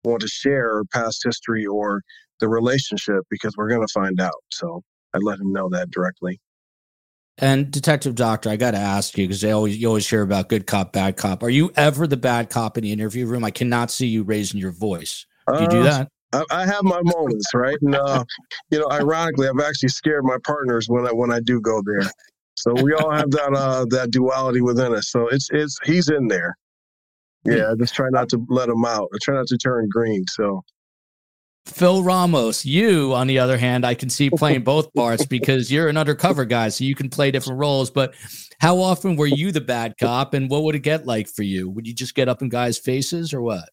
[0.04, 2.02] want to share past history or
[2.40, 3.24] the relationship?
[3.30, 4.42] Because we're going to find out.
[4.50, 4.82] So
[5.14, 6.40] I let him know that directly.
[7.38, 10.50] And Detective Doctor, I got to ask you because they always you always hear about
[10.50, 11.42] good cop, bad cop.
[11.42, 13.44] Are you ever the bad cop in the interview room?
[13.44, 15.26] I cannot see you raising your voice.
[15.48, 16.08] Do you do uh, that?
[16.32, 17.76] I, I have my moments, right?
[17.80, 18.24] And uh,
[18.70, 22.10] you know, ironically, I've actually scared my partners when I when I do go there.
[22.56, 25.10] So we all have that uh, that duality within us.
[25.10, 26.56] So it's it's he's in there.
[27.46, 29.08] Yeah, I just try not to let him out.
[29.14, 30.24] I try not to turn green.
[30.28, 30.62] So
[31.66, 35.88] Phil Ramos, you, on the other hand, I can see playing both parts because you're
[35.88, 37.90] an undercover guy, so you can play different roles.
[37.90, 38.14] But
[38.60, 41.68] how often were you the bad cop, and what would it get like for you?
[41.70, 43.68] Would you just get up in guys' faces, or what?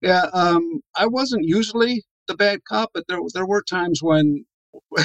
[0.00, 4.44] Yeah, um, I wasn't usually the bad cop, but there there were times when,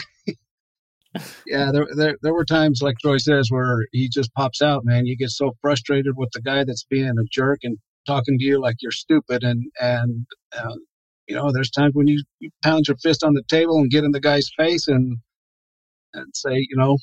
[1.47, 4.85] yeah, there, there there were times like Troy says where he just pops out.
[4.85, 8.43] Man, you get so frustrated with the guy that's being a jerk and talking to
[8.43, 10.25] you like you're stupid, and and
[10.57, 10.75] uh,
[11.29, 14.03] you know, there's times when you, you pound your fist on the table and get
[14.03, 15.17] in the guy's face and
[16.15, 16.97] and say, you know,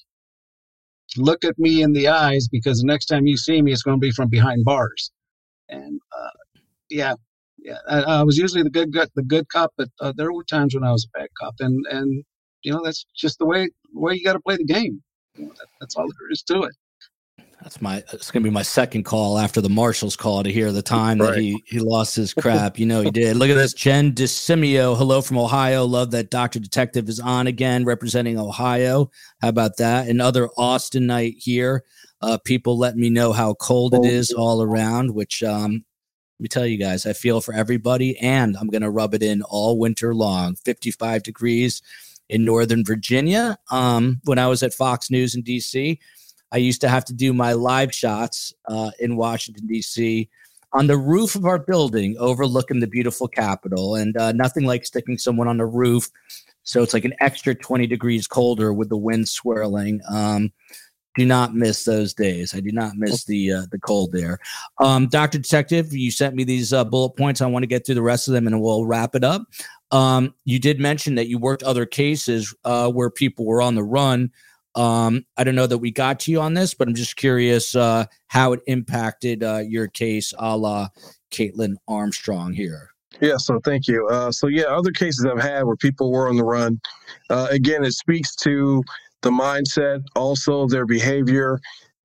[1.16, 3.96] look at me in the eyes because the next time you see me, it's going
[3.96, 5.12] to be from behind bars.
[5.68, 6.30] And uh,
[6.90, 7.14] yeah,
[7.58, 10.74] yeah, I, I, was usually the good, the good cop, but uh, there were times
[10.74, 12.24] when I was a bad cop, and and
[12.62, 15.02] you know that's just the way way you got to play the game.
[15.36, 16.74] That, that's all there is to it.
[17.62, 18.02] That's my.
[18.12, 21.34] It's gonna be my second call after the marshal's call to hear the time right.
[21.34, 22.78] that he he lost his crap.
[22.78, 23.36] You know he did.
[23.36, 24.96] Look at this, Jen DeSimio.
[24.96, 25.84] Hello from Ohio.
[25.84, 29.10] Love that Doctor Detective is on again, representing Ohio.
[29.40, 30.08] How about that?
[30.08, 31.84] Another Austin night here.
[32.20, 35.84] Uh, people let me know how cold it is all around, which um,
[36.38, 39.42] let me tell you guys, I feel for everybody, and I'm gonna rub it in
[39.42, 40.56] all winter long.
[40.56, 41.82] 55 degrees
[42.28, 43.58] in Northern Virginia.
[43.70, 45.98] Um, when I was at Fox News in DC
[46.52, 50.28] I used to have to do my live shots uh, in Washington, D.C.
[50.72, 53.96] on the roof of our building overlooking the beautiful Capitol.
[53.96, 56.08] And uh, nothing like sticking someone on the roof.
[56.62, 60.00] So it's like an extra 20 degrees colder with the wind swirling.
[60.10, 60.52] Um,
[61.16, 62.54] do not miss those days.
[62.54, 64.38] I do not miss the uh, the cold there.
[64.78, 67.40] Um, Doctor Detective, you sent me these uh, bullet points.
[67.40, 69.42] I want to get through the rest of them, and we'll wrap it up.
[69.90, 73.84] Um, you did mention that you worked other cases uh, where people were on the
[73.84, 74.30] run.
[74.76, 77.74] Um, I don't know that we got to you on this, but I'm just curious
[77.74, 80.88] uh, how it impacted uh, your case, a la
[81.30, 82.90] Kaitlin Armstrong here.
[83.20, 84.06] Yeah, so thank you.
[84.08, 86.80] Uh, so yeah, other cases I've had where people were on the run.
[87.30, 88.82] Uh, again, it speaks to
[89.22, 91.58] the mindset, also their behavior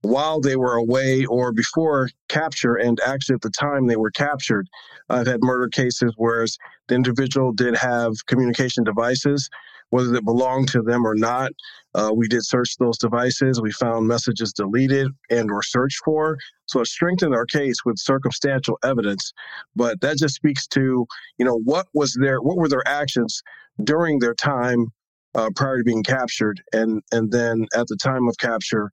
[0.04, 4.68] while they were away or before capture, and actually at the time they were captured.
[5.10, 6.46] I've had murder cases where
[6.88, 9.50] the individual did have communication devices
[9.92, 11.52] whether it belonged to them or not.
[11.94, 13.62] Uh, we did search those devices.
[13.62, 16.38] We found messages deleted and or searched for.
[16.66, 19.34] So it strengthened our case with circumstantial evidence.
[19.76, 21.06] But that just speaks to,
[21.38, 23.44] you know, what was their what were their actions
[23.84, 24.88] during their time
[25.36, 28.92] uh, prior to being captured, and and then at the time of capture,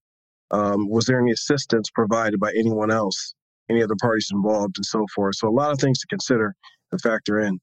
[0.50, 3.34] um, was there any assistance provided by anyone else,
[3.68, 5.36] any other parties involved, and so forth.
[5.36, 6.54] So a lot of things to consider
[6.92, 7.58] and factor in.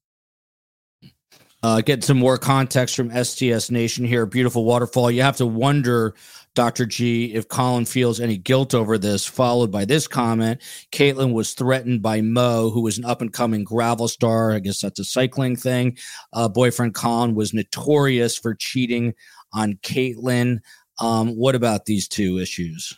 [1.62, 4.26] Uh, get some more context from STS Nation here.
[4.26, 5.10] Beautiful waterfall.
[5.10, 6.14] You have to wonder,
[6.54, 6.86] Dr.
[6.86, 9.24] G, if Colin feels any guilt over this.
[9.24, 10.60] Followed by this comment
[10.92, 14.52] Kaitlin was threatened by Mo, who was an up and coming gravel star.
[14.52, 15.96] I guess that's a cycling thing.
[16.32, 19.14] Uh, boyfriend Colin was notorious for cheating
[19.52, 20.58] on Kaitlin.
[21.00, 22.96] Um, what about these two issues?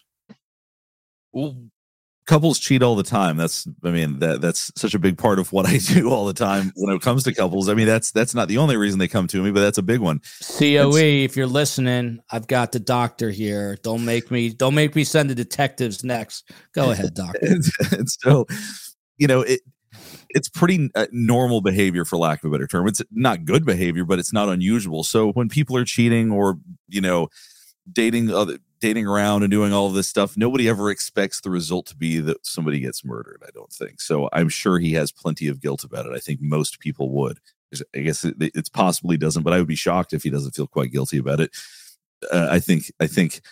[2.28, 3.36] Couples cheat all the time.
[3.36, 6.34] That's i mean that that's such a big part of what i do all the
[6.34, 7.68] time when it comes to couples.
[7.68, 9.82] I mean that's that's not the only reason they come to me but that's a
[9.82, 10.20] big one.
[10.40, 13.76] Coe if you're listening i've got the doctor here.
[13.82, 16.48] Don't make me don't make me send the detectives next.
[16.74, 17.38] Go ahead doctor.
[17.42, 18.46] And, and so
[19.16, 19.60] you know it
[20.28, 22.86] it's pretty uh, normal behavior for lack of a better term.
[22.86, 25.02] It's not good behavior but it's not unusual.
[25.02, 26.58] So when people are cheating or
[26.88, 27.28] you know
[27.90, 31.86] dating other dating around and doing all of this stuff, nobody ever expects the result
[31.86, 33.42] to be that somebody gets murdered.
[33.46, 34.28] I don't think so.
[34.32, 36.12] I'm sure he has plenty of guilt about it.
[36.12, 37.38] I think most people would.
[37.94, 40.66] I guess it, it's possibly doesn't, but I would be shocked if he doesn't feel
[40.66, 41.50] quite guilty about it.
[42.32, 42.90] Uh, I think.
[42.98, 43.42] I think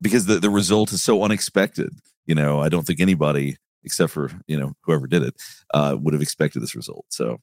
[0.00, 1.90] because the the result is so unexpected.
[2.26, 5.34] You know, I don't think anybody except for you know whoever did it
[5.74, 7.06] uh, would have expected this result.
[7.08, 7.40] So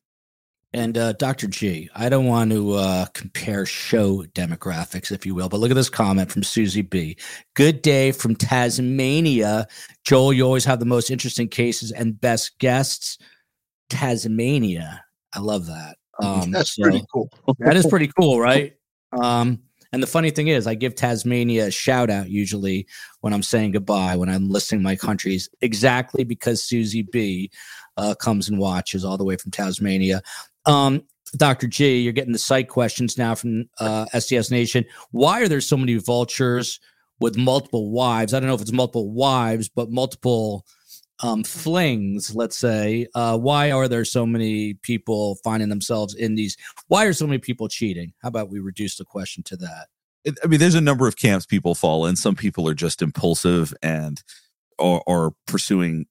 [0.73, 1.47] and uh, Dr.
[1.47, 5.75] G, I don't want to uh, compare show demographics, if you will, but look at
[5.75, 7.15] this comment from Susie B.
[7.53, 9.67] Good day from Tasmania.
[10.03, 13.19] Joel, you always have the most interesting cases and best guests.
[13.89, 15.03] Tasmania.
[15.33, 15.97] I love that.
[16.21, 17.27] Um, That's so pretty cool.
[17.57, 18.75] that is pretty cool, right?
[19.19, 22.85] Um, and the funny thing is, I give Tasmania a shout out usually
[23.21, 27.49] when I'm saying goodbye, when I'm listing my countries, exactly because Susie B
[27.97, 30.21] uh, comes and watches all the way from Tasmania.
[30.65, 31.03] Um,
[31.37, 31.67] Dr.
[31.67, 34.85] G, you're getting the site questions now from uh, STS Nation.
[35.11, 36.79] Why are there so many vultures
[37.19, 38.33] with multiple wives?
[38.33, 40.65] I don't know if it's multiple wives, but multiple
[41.21, 43.07] um, flings, let's say.
[43.15, 46.55] Uh, why are there so many people finding themselves in these?
[46.87, 48.13] Why are so many people cheating?
[48.21, 49.87] How about we reduce the question to that?
[50.43, 52.15] I mean, there's a number of camps people fall in.
[52.15, 54.21] Some people are just impulsive and
[54.79, 56.05] are, are pursuing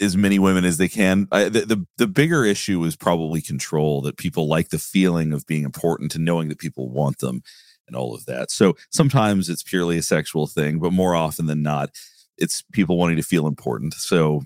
[0.00, 1.28] as many women as they can.
[1.30, 4.00] I, the, the the bigger issue is probably control.
[4.02, 7.42] That people like the feeling of being important and knowing that people want them,
[7.86, 8.50] and all of that.
[8.50, 11.90] So sometimes it's purely a sexual thing, but more often than not,
[12.36, 13.94] it's people wanting to feel important.
[13.94, 14.42] So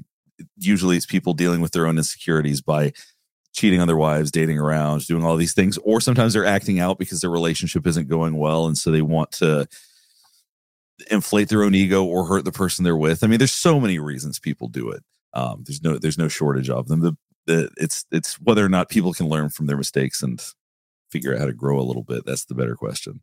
[0.57, 2.93] usually it's people dealing with their own insecurities by
[3.53, 6.99] cheating on their wives, dating around, doing all these things, or sometimes they're acting out
[6.99, 9.66] because their relationship isn't going well, and so they want to
[11.11, 13.25] inflate their own ego or hurt the person they're with.
[13.25, 15.03] I mean, there's so many reasons people do it.
[15.35, 17.01] Um, there's no there's no shortage of them.
[17.01, 20.43] The, the it's it's whether or not people can learn from their mistakes and
[21.11, 22.25] figure out how to grow a little bit.
[22.27, 23.21] That's the better question.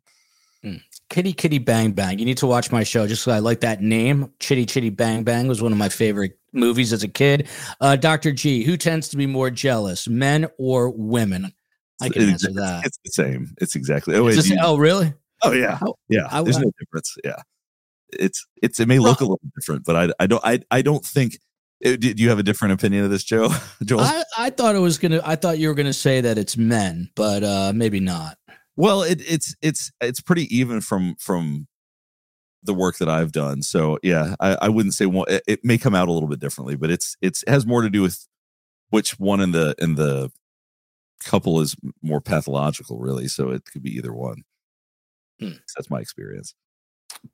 [1.08, 2.18] Kitty Kitty Bang Bang.
[2.18, 4.32] You need to watch my show just because I like that name.
[4.40, 7.48] Chitty Chitty Bang Bang was one of my favorite movies as a kid.
[7.80, 8.32] Uh, Dr.
[8.32, 11.52] G, who tends to be more jealous, men or women?
[12.02, 12.84] I can answer that.
[12.84, 13.54] It's the same.
[13.60, 14.16] It's exactly.
[14.16, 15.14] Oh, wait, do you- oh, really?
[15.44, 15.78] oh yeah,
[16.08, 16.26] yeah.
[16.32, 17.14] I- There's I- no difference.
[17.22, 17.42] Yeah,
[18.12, 21.04] it's it's it may look a little different, but I I don't I I don't
[21.04, 21.38] think.
[21.84, 23.50] Uh, Do do you have a different opinion of this, Joe?
[23.84, 24.00] Joel?
[24.00, 25.20] I, I thought it was gonna.
[25.24, 28.38] I thought you were gonna say that it's men, but uh, maybe not.
[28.76, 31.66] Well, it, it's it's it's pretty even from from
[32.62, 33.62] the work that I've done.
[33.62, 35.26] So yeah, I, I wouldn't say one.
[35.28, 37.82] It, it may come out a little bit differently, but it's it's it has more
[37.82, 38.26] to do with
[38.90, 40.30] which one in the in the
[41.24, 43.28] couple is more pathological, really.
[43.28, 44.42] So it could be either one.
[45.40, 45.52] Hmm.
[45.76, 46.54] That's my experience.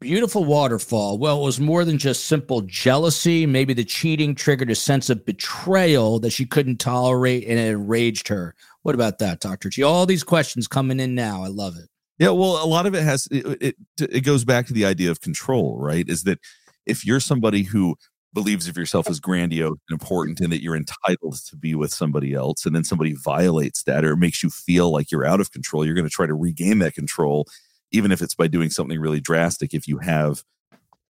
[0.00, 1.18] Beautiful waterfall.
[1.18, 3.46] Well, it was more than just simple jealousy.
[3.46, 8.28] Maybe the cheating triggered a sense of betrayal that she couldn't tolerate and it enraged
[8.28, 8.54] her.
[8.82, 9.68] What about that, Dr.
[9.68, 9.82] G?
[9.82, 11.42] All these questions coming in now.
[11.42, 11.88] I love it.
[12.18, 15.10] Yeah, well, a lot of it has it, it it goes back to the idea
[15.10, 16.08] of control, right?
[16.08, 16.38] Is that
[16.86, 17.96] if you're somebody who
[18.34, 22.32] believes of yourself as grandiose and important and that you're entitled to be with somebody
[22.32, 25.84] else and then somebody violates that or makes you feel like you're out of control,
[25.84, 27.46] you're going to try to regain that control
[27.92, 30.42] even if it's by doing something really drastic if you have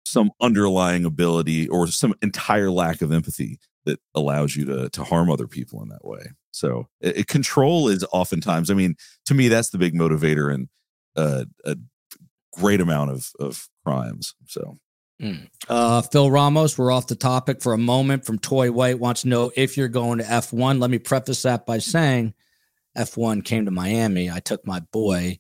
[0.05, 5.31] some underlying ability or some entire lack of empathy that allows you to to harm
[5.31, 6.27] other people in that way.
[6.53, 8.95] So, it, it- control is oftentimes, I mean,
[9.27, 10.69] to me that's the big motivator and
[11.17, 11.77] uh, a
[12.53, 14.35] great amount of of crimes.
[14.47, 14.79] So
[15.69, 19.29] Uh, Phil Ramos, we're off the topic for a moment from Toy White wants to
[19.29, 20.79] know if you're going to F1.
[20.81, 22.35] Let me preface that by saying
[22.97, 24.31] F1 came to Miami.
[24.31, 25.39] I took my boy.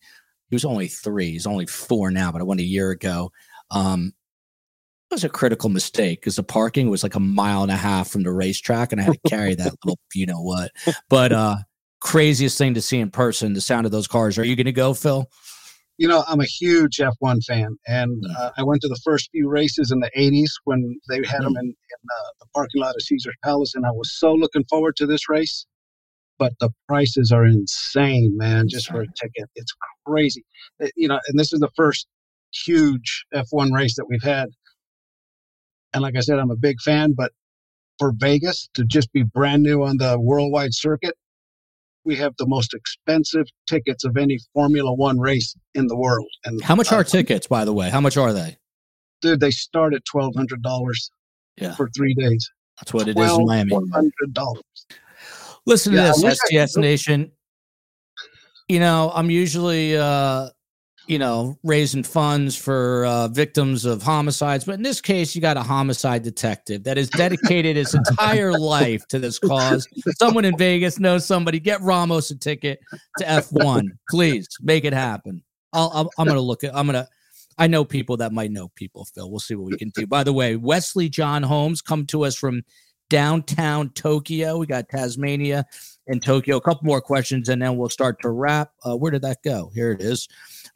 [0.48, 1.32] He was only three.
[1.32, 3.32] He's only four now, but I went a year ago.
[3.70, 4.12] Um,
[5.10, 8.08] it was a critical mistake because the parking was like a mile and a half
[8.08, 10.72] from the racetrack, and I had to carry that little, you know what.
[11.08, 11.56] But uh,
[12.00, 14.38] craziest thing to see in person, the sound of those cars.
[14.38, 15.26] Are you going to go, Phil?
[15.98, 18.36] You know, I'm a huge F1 fan, and Mm.
[18.38, 21.44] uh, I went to the first few races in the 80s when they had Mm.
[21.44, 24.64] them in, in uh, the parking lot of Caesar's Palace, and I was so looking
[24.68, 25.66] forward to this race.
[26.38, 29.48] But the prices are insane, man, just for a ticket.
[29.54, 29.72] It's
[30.06, 30.44] crazy.
[30.82, 32.06] Uh, You know, and this is the first
[32.52, 34.48] huge F1 race that we've had.
[35.94, 37.32] And like I said, I'm a big fan, but
[37.98, 41.14] for Vegas to just be brand new on the worldwide circuit,
[42.04, 46.28] we have the most expensive tickets of any Formula One race in the world.
[46.44, 47.88] And How much uh, are tickets, by the way?
[47.90, 48.58] How much are they?
[49.22, 49.40] dude?
[49.40, 51.10] They start at twelve hundred dollars
[51.56, 51.74] Yeah.
[51.74, 52.48] for three days.
[52.78, 53.70] That's what it is in Miami.
[53.70, 54.62] Twelve hundred dollars.
[55.66, 57.32] Listen to Yeah, I this, STS Nation.
[58.68, 60.48] You know, I'm usually, uh,
[61.06, 65.56] you know, raising funds for uh, victims of homicides, but in this case, you got
[65.56, 69.86] a homicide detective that has dedicated his entire life to this cause.
[70.18, 71.60] Someone in Vegas knows somebody.
[71.60, 72.80] Get Ramos a ticket
[73.18, 74.48] to F1, please.
[74.62, 75.42] Make it happen.
[75.72, 76.74] I'll, I'll, I'm going to look at.
[76.74, 77.08] I'm going to.
[77.58, 79.04] I know people that might know people.
[79.06, 80.06] Phil, we'll see what we can do.
[80.06, 82.62] By the way, Wesley John Holmes come to us from
[83.08, 84.58] downtown Tokyo.
[84.58, 85.64] We got Tasmania
[86.06, 86.56] and Tokyo.
[86.56, 88.72] A couple more questions, and then we'll start to wrap.
[88.84, 89.70] Uh, where did that go?
[89.74, 90.28] Here it is.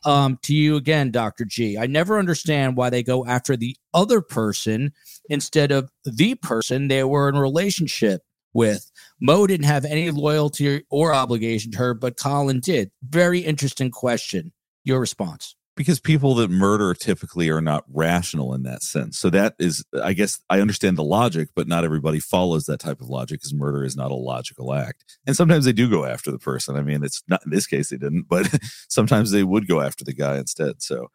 [0.05, 1.45] Um, to you again, Dr.
[1.45, 1.79] G.
[1.79, 4.93] I never understand why they go after the other person
[5.29, 8.91] instead of the person they were in relationship with.
[9.21, 12.91] Mo didn't have any loyalty or obligation to her, but Colin did.
[13.03, 14.53] Very interesting question.
[14.85, 15.55] Your response.
[15.81, 19.19] Because people that murder typically are not rational in that sense.
[19.19, 23.01] So that is, I guess, I understand the logic, but not everybody follows that type
[23.01, 25.17] of logic because murder is not a logical act.
[25.27, 26.77] And sometimes they do go after the person.
[26.77, 28.47] I mean, it's not in this case they didn't, but
[28.91, 30.83] sometimes they would go after the guy instead.
[30.83, 31.09] So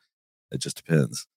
[0.49, 1.27] it just depends.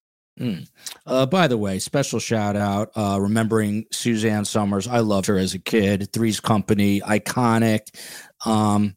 [1.05, 4.89] Uh, by the way, special shout out, uh, remembering Suzanne Somers.
[4.89, 6.15] I loved her as a kid.
[6.15, 7.83] Three's Company, iconic.
[8.47, 8.97] Um,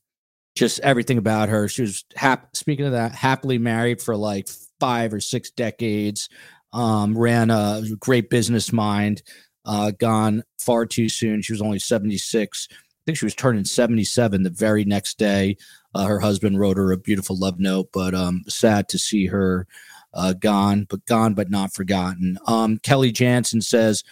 [0.55, 1.67] just everything about her.
[1.67, 4.49] She was hap- speaking of that, happily married for like
[4.79, 6.29] five or six decades.
[6.73, 9.23] Um, ran a great business mind.
[9.65, 11.41] Uh, gone far too soon.
[11.41, 12.67] She was only seventy six.
[12.71, 12.75] I
[13.05, 15.57] think she was turning seventy seven the very next day.
[15.93, 19.67] Uh, her husband wrote her a beautiful love note, but um, sad to see her
[20.13, 22.37] uh, gone, but gone, but not forgotten.
[22.47, 24.03] Um, Kelly Jansen says,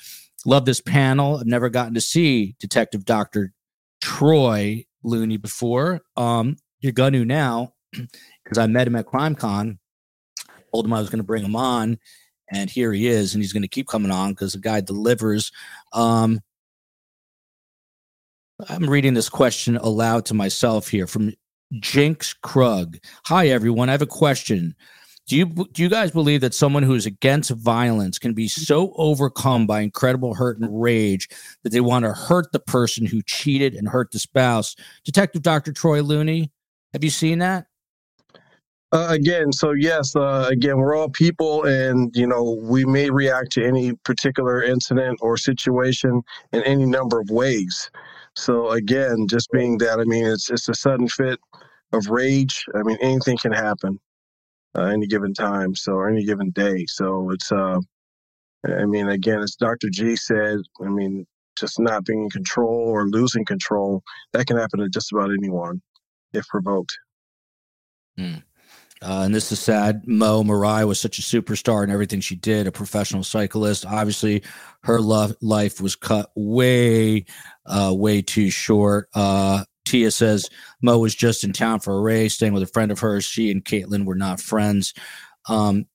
[0.45, 1.37] Love this panel.
[1.37, 3.51] I've never gotten to see Detective Dr.
[4.01, 6.01] Troy Looney before.
[6.15, 9.77] Um, you're going to now because I met him at CrimeCon.
[10.73, 11.97] Told him I was going to bring him on,
[12.51, 15.51] and here he is, and he's going to keep coming on because the guy delivers.
[15.93, 16.41] Um,
[18.67, 21.33] I'm reading this question aloud to myself here from
[21.79, 22.97] Jinx Krug.
[23.25, 23.89] Hi, everyone.
[23.89, 24.75] I have a question.
[25.29, 28.93] Do you do you guys believe that someone who is against violence can be so
[28.95, 31.29] overcome by incredible hurt and rage
[31.61, 34.75] that they want to hurt the person who cheated and hurt the spouse?
[35.05, 35.71] Detective Dr.
[35.71, 36.51] Troy Looney,
[36.93, 37.67] have you seen that?
[38.91, 43.51] Uh, again, so yes, uh, again, we're all people, and you know we may react
[43.51, 46.23] to any particular incident or situation
[46.53, 47.91] in any number of ways.
[48.35, 51.39] So again, just being that, I mean, it's it's a sudden fit
[51.93, 52.65] of rage.
[52.73, 53.99] I mean, anything can happen
[54.77, 56.85] uh, any given time, so or any given day.
[56.87, 57.79] So it's, uh,
[58.65, 59.89] I mean, again, as Dr.
[59.89, 61.25] G said, I mean,
[61.57, 64.01] just not being in control or losing control
[64.33, 65.81] that can happen to just about anyone
[66.33, 66.97] if provoked.
[68.17, 68.43] Mm.
[69.01, 70.05] Uh, and this is sad.
[70.05, 73.85] Mo Moriah was such a superstar in everything she did, a professional cyclist.
[73.85, 74.43] Obviously,
[74.83, 77.25] her lo- life was cut way,
[77.65, 79.07] uh, way too short.
[79.13, 80.49] Uh, Tia says
[80.81, 83.25] Mo was just in town for a race, staying with a friend of hers.
[83.25, 84.93] She and Kaitlin were not friends.
[85.47, 85.87] Um,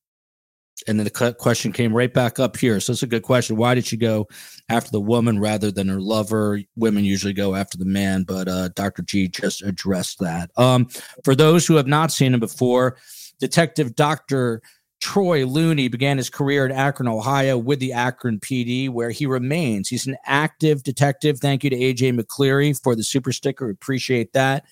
[0.89, 2.81] and then the question came right back up here.
[2.81, 3.57] So it's a good question.
[3.57, 4.27] Why did she go
[4.69, 6.61] after the woman rather than her lover?
[6.75, 9.03] Women usually go after the man, but uh, Dr.
[9.03, 10.51] G just addressed that.
[10.57, 10.89] Um,
[11.23, 12.97] for those who have not seen him before,
[13.39, 14.63] Detective Dr.
[15.01, 19.89] Troy Looney began his career in Akron, Ohio with the Akron PD, where he remains.
[19.89, 21.39] He's an active detective.
[21.39, 23.69] Thank you to AJ McCleary for the super sticker.
[23.69, 24.65] Appreciate that.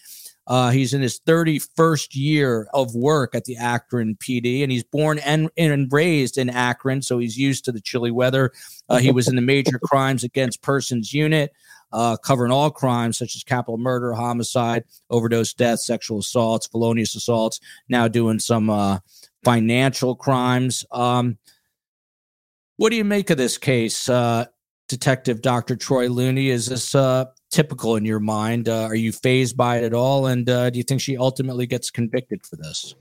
[0.47, 5.19] Uh, he's in his 31st year of work at the Akron PD, and he's born
[5.21, 8.53] and, and raised in Akron, so he's used to the chilly weather.
[8.89, 11.53] Uh, he was in the Major Crimes Against Persons Unit,
[11.93, 17.61] uh, covering all crimes such as capital murder, homicide, overdose death, sexual assaults, felonious assaults.
[17.89, 18.99] Now doing some uh,
[19.45, 20.85] financial crimes.
[20.91, 21.39] Um,
[22.77, 24.47] what do you make of this case, uh,
[24.89, 25.77] Detective Dr.
[25.77, 26.49] Troy Looney?
[26.49, 28.69] Is this uh, typical in your mind?
[28.69, 30.27] Uh, are you fazed by it at all?
[30.27, 32.95] And uh, do you think she ultimately gets convicted for this?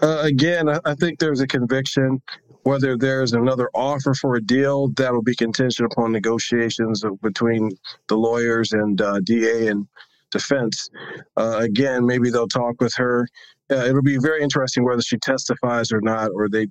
[0.00, 2.22] Uh, again, I, think there's a conviction.
[2.62, 7.70] Whether there's another offer for a deal, that'll be contingent upon negotiations between
[8.08, 9.88] the lawyers and uh, DA and
[10.30, 10.90] defense.
[11.36, 13.26] Again, maybe they'll talk with her.
[13.70, 16.66] Uh, it'll be very interesting whether she testifies or not, or they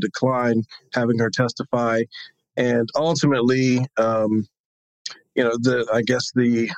[0.00, 0.62] decline
[0.94, 2.02] having her testify.
[2.56, 4.46] And ultimately, um,
[5.34, 6.70] you know, the I guess the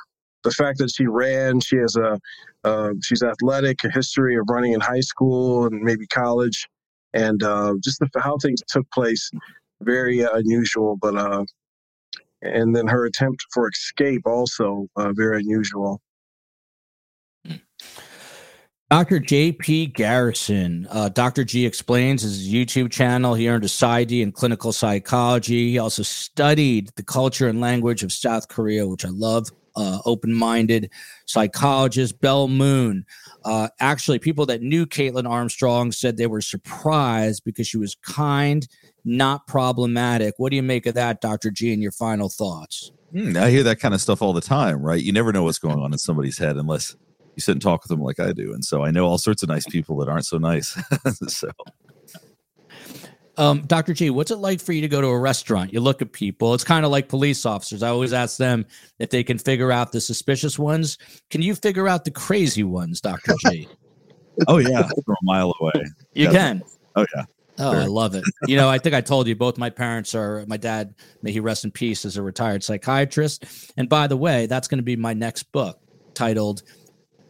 [0.43, 2.19] the fact that she ran, she has a
[2.63, 6.67] uh, she's athletic, a history of running in high school and maybe college,
[7.13, 9.29] and uh, just the, how things took place,
[9.81, 10.97] very uh, unusual.
[10.97, 11.45] But uh,
[12.41, 16.01] and then her attempt for escape also uh, very unusual.
[18.89, 19.19] Dr.
[19.19, 19.87] J.P.
[19.87, 20.87] Garrison.
[20.89, 21.43] Uh, Dr.
[21.43, 23.33] G explains his YouTube channel.
[23.33, 25.71] He earned a PsyD in clinical psychology.
[25.71, 29.49] He also studied the culture and language of South Korea, which I love.
[29.75, 30.89] Uh, Open minded
[31.25, 33.05] psychologist, Bell Moon.
[33.43, 38.67] Uh, actually, people that knew Kaitlin Armstrong said they were surprised because she was kind,
[39.03, 40.33] not problematic.
[40.37, 41.51] What do you make of that, Dr.
[41.51, 42.91] G, and your final thoughts?
[43.13, 45.01] Mm, I hear that kind of stuff all the time, right?
[45.01, 46.95] You never know what's going on in somebody's head unless
[47.37, 48.53] you sit and talk with them like I do.
[48.53, 50.77] And so I know all sorts of nice people that aren't so nice.
[51.27, 51.49] so.
[53.37, 53.93] Um, Dr.
[53.93, 55.71] G, what's it like for you to go to a restaurant?
[55.71, 56.55] You look at people.
[56.55, 57.83] It's kind of like police officers.
[57.83, 58.65] I always ask them
[58.97, 60.97] if they can figure out the suspicious ones.
[61.29, 63.35] Can you figure out the crazy ones, Dr.
[63.45, 63.67] G?
[64.47, 65.83] oh yeah, from a mile away.
[66.13, 66.63] You can.
[66.95, 67.25] Oh yeah.
[67.59, 67.81] Oh, sure.
[67.81, 68.23] I love it.
[68.47, 70.93] You know, I think I told you both my parents are my dad,
[71.23, 73.45] may he rest in peace, is a retired psychiatrist.
[73.77, 75.79] And by the way, that's going to be my next book
[76.13, 76.61] titled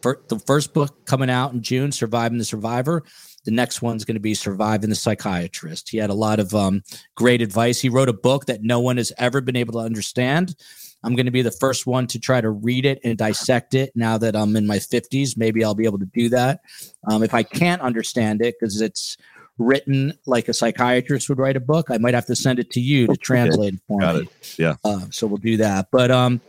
[0.02, 3.04] the first book coming out in June, Surviving the Survivor.
[3.44, 5.88] The next one's going to be Surviving the Psychiatrist.
[5.88, 6.82] He had a lot of um,
[7.14, 7.80] great advice.
[7.80, 10.54] He wrote a book that no one has ever been able to understand.
[11.04, 13.92] I'm going to be the first one to try to read it and dissect it
[13.94, 15.36] now that I'm in my 50s.
[15.36, 16.60] Maybe I'll be able to do that.
[17.08, 19.16] Um, if I can't understand it, because it's
[19.58, 22.80] written like a psychiatrist would write a book, I might have to send it to
[22.80, 24.22] you to translate it for Got me.
[24.22, 24.58] It.
[24.58, 24.74] Yeah.
[24.84, 25.88] Uh, so we'll do that.
[25.92, 26.40] But um,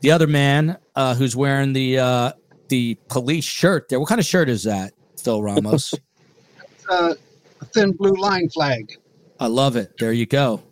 [0.00, 2.32] the other man uh, who's wearing the uh,
[2.68, 4.00] the police shirt there.
[4.00, 4.92] What kind of shirt is that,
[5.22, 5.94] Phil Ramos?
[6.90, 7.14] uh,
[7.60, 8.92] a thin blue line flag.
[9.40, 9.92] I love it.
[9.98, 10.62] There you go.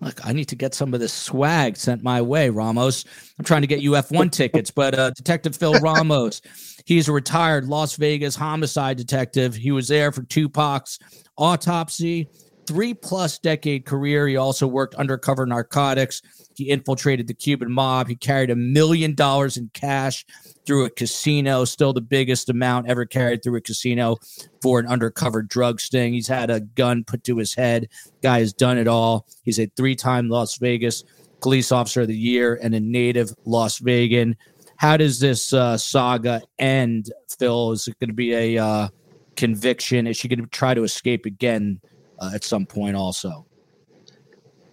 [0.00, 3.04] Look, I need to get some of this swag sent my way, Ramos.
[3.38, 6.40] I'm trying to get you F1 tickets, but uh, Detective Phil Ramos,
[6.84, 9.54] he's a retired Las Vegas homicide detective.
[9.54, 10.98] He was there for Tupac's
[11.36, 12.28] autopsy,
[12.68, 14.28] three plus decade career.
[14.28, 16.20] He also worked undercover narcotics.
[16.54, 18.08] He infiltrated the Cuban mob.
[18.08, 20.26] He carried a million dollars in cash
[20.66, 24.16] through a casino, still the biggest amount ever carried through a casino
[24.60, 26.12] for an undercover drug sting.
[26.12, 27.88] He's had a gun put to his head.
[28.22, 29.26] Guy has done it all.
[29.44, 31.04] He's a three time Las Vegas
[31.40, 34.36] police officer of the year and a native Las Vegan.
[34.76, 37.72] How does this uh, saga end, Phil?
[37.72, 38.88] Is it going to be a uh,
[39.36, 40.06] conviction?
[40.06, 41.80] Is she going to try to escape again
[42.18, 43.46] uh, at some point also?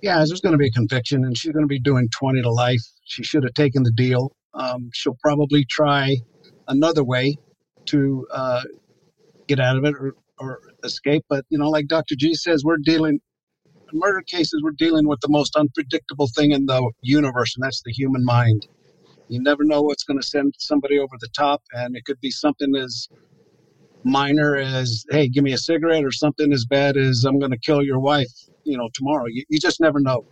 [0.01, 2.51] Yeah, there's going to be a conviction, and she's going to be doing 20 to
[2.51, 2.81] life.
[3.05, 4.35] She should have taken the deal.
[4.53, 6.17] Um, she'll probably try
[6.67, 7.37] another way
[7.87, 8.61] to uh,
[9.47, 11.23] get out of it or, or escape.
[11.29, 12.15] But, you know, like Dr.
[12.15, 13.19] G says, we're dealing,
[13.91, 17.81] in murder cases, we're dealing with the most unpredictable thing in the universe, and that's
[17.83, 18.67] the human mind.
[19.27, 22.29] You never know what's going to send somebody over the top, and it could be
[22.29, 23.07] something as
[24.05, 27.57] minor as, hey, give me a cigarette, or something as bad as, I'm going to
[27.57, 28.31] kill your wife,
[28.63, 29.25] you know, tomorrow.
[29.27, 30.25] You, you just never know.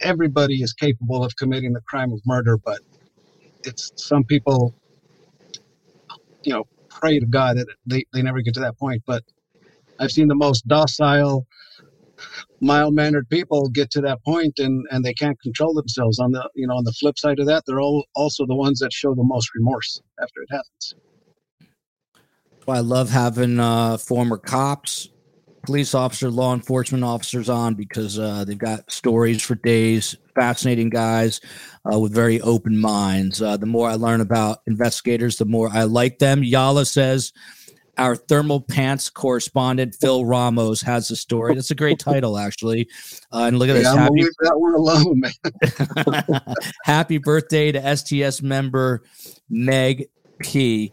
[0.00, 2.80] Everybody is capable of committing the crime of murder, but
[3.64, 4.74] it's some people,
[6.42, 9.02] you know, pray to God that they, they never get to that point.
[9.06, 9.22] But
[9.98, 11.46] I've seen the most docile,
[12.60, 16.18] mild mannered people get to that point and, and they can't control themselves.
[16.18, 18.78] On the you know, on the flip side of that, they're all also the ones
[18.78, 20.94] that show the most remorse after it happens.
[22.68, 25.08] I love having uh, former cops,
[25.62, 30.16] police officer, law enforcement officers on because uh, they've got stories for days.
[30.34, 31.40] Fascinating guys
[31.92, 33.42] uh, with very open minds.
[33.42, 36.42] Uh, the more I learn about investigators, the more I like them.
[36.42, 37.32] Yala says
[37.98, 41.54] our thermal pants correspondent Phil Ramos has a story.
[41.54, 42.88] That's a great title, actually.
[43.32, 43.88] Uh, and look at Yeah, this.
[43.88, 46.54] I'm Happy, leave that one alone, man.
[46.84, 49.02] happy birthday to STS member
[49.50, 50.08] Meg
[50.38, 50.92] P.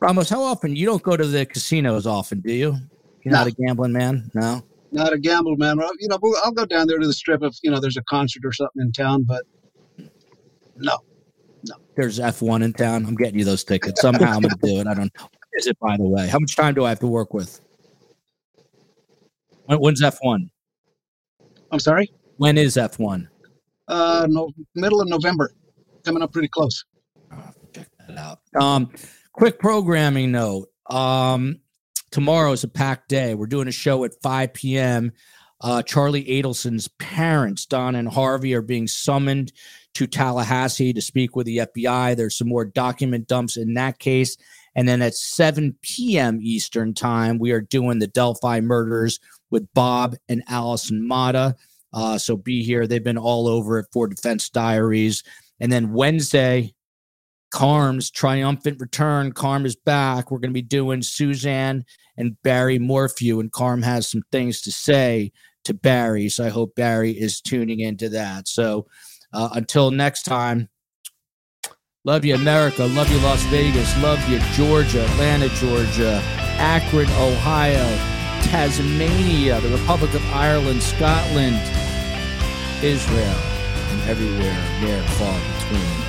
[0.00, 2.76] Ramos, how often you don't go to the casinos often, do you?
[3.22, 4.30] You're not a gambling man?
[4.34, 4.62] No.
[4.92, 5.80] Not a gamble, man.
[5.98, 8.44] You know, I'll go down there to the strip if you know there's a concert
[8.44, 9.42] or something in town, but
[10.76, 10.98] no.
[11.66, 11.74] No.
[11.96, 13.04] There's F1 in town.
[13.06, 14.00] I'm getting you those tickets.
[14.00, 14.86] Somehow I'm going to do it.
[14.86, 15.28] I don't know.
[15.54, 16.28] Is it, by the way?
[16.28, 17.60] How much time do I have to work with?
[19.64, 20.48] When, when's F1?
[21.72, 22.12] I'm sorry.
[22.36, 23.26] When is F1?
[23.88, 25.52] Uh, no, middle of November,
[26.04, 26.84] coming up pretty close.
[27.72, 28.38] check that out.
[28.60, 28.90] Um,
[29.34, 30.68] quick programming note.
[30.88, 31.60] Um,
[32.10, 33.34] tomorrow is a packed day.
[33.34, 35.12] We're doing a show at 5 p.m.
[35.60, 39.52] Uh, Charlie Adelson's parents, Don and Harvey, are being summoned
[39.94, 42.16] to Tallahassee to speak with the FBI.
[42.16, 44.36] There's some more document dumps in that case.
[44.76, 46.38] And then at 7 p.m.
[46.42, 49.20] Eastern Time, we are doing the Delphi murders
[49.50, 51.54] with Bob and Allison Motta.
[51.92, 52.86] Uh, so be here.
[52.86, 55.22] They've been all over it for Defense Diaries.
[55.60, 56.73] And then Wednesday,
[57.54, 59.30] Carm's triumphant return.
[59.30, 60.28] Carm is back.
[60.28, 61.84] We're going to be doing Suzanne
[62.16, 65.30] and Barry Morphew, and Carm has some things to say
[65.62, 66.28] to Barry.
[66.28, 68.48] So I hope Barry is tuning into that.
[68.48, 68.88] So
[69.32, 70.68] uh, until next time,
[72.04, 72.86] love you, America.
[72.86, 74.02] Love you, Las Vegas.
[74.02, 76.20] Love you, Georgia, Atlanta, Georgia,
[76.58, 77.86] Akron, Ohio,
[78.42, 81.54] Tasmania, the Republic of Ireland, Scotland,
[82.82, 83.38] Israel,
[83.92, 86.03] and everywhere and far between.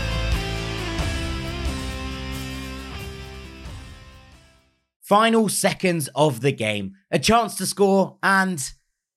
[5.05, 6.93] Final seconds of the game.
[7.11, 8.71] A chance to score, and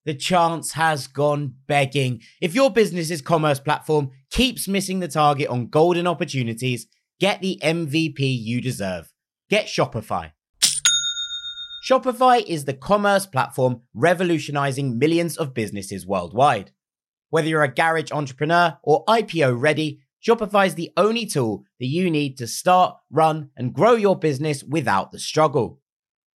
[0.04, 2.20] the chance has gone begging.
[2.42, 6.88] If your business's commerce platform keeps missing the target on golden opportunities,
[7.18, 9.10] get the MVP you deserve.
[9.48, 10.32] Get Shopify.
[11.88, 16.70] Shopify is the commerce platform revolutionizing millions of businesses worldwide.
[17.30, 22.10] Whether you're a garage entrepreneur or IPO ready, Shopify is the only tool that you
[22.10, 25.80] need to start, run, and grow your business without the struggle.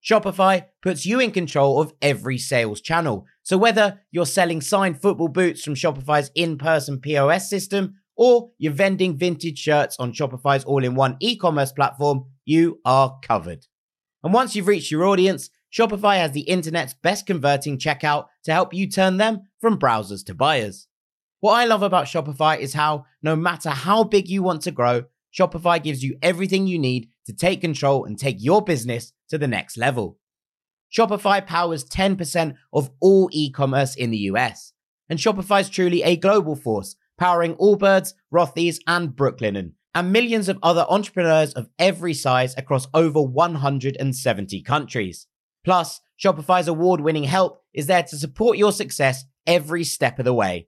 [0.04, 3.26] Shopify puts you in control of every sales channel.
[3.44, 9.18] So whether you're selling signed football boots from Shopify's in-person POS system or you're vending
[9.18, 13.66] vintage shirts on Shopify's all-in-one e-commerce platform, you are covered.
[14.24, 18.74] And once you've reached your audience, Shopify has the internet's best converting checkout to help
[18.74, 20.89] you turn them from browsers to buyers.
[21.42, 25.04] What I love about Shopify is how, no matter how big you want to grow,
[25.34, 29.48] Shopify gives you everything you need to take control and take your business to the
[29.48, 30.18] next level.
[30.92, 34.74] Shopify powers 10% of all e commerce in the US.
[35.08, 40.60] And Shopify is truly a global force, powering Allbirds, Rothy's, and Brooklinen, and millions of
[40.62, 45.28] other entrepreneurs of every size across over 170 countries.
[45.64, 50.34] Plus, Shopify's award winning help is there to support your success every step of the
[50.34, 50.68] way.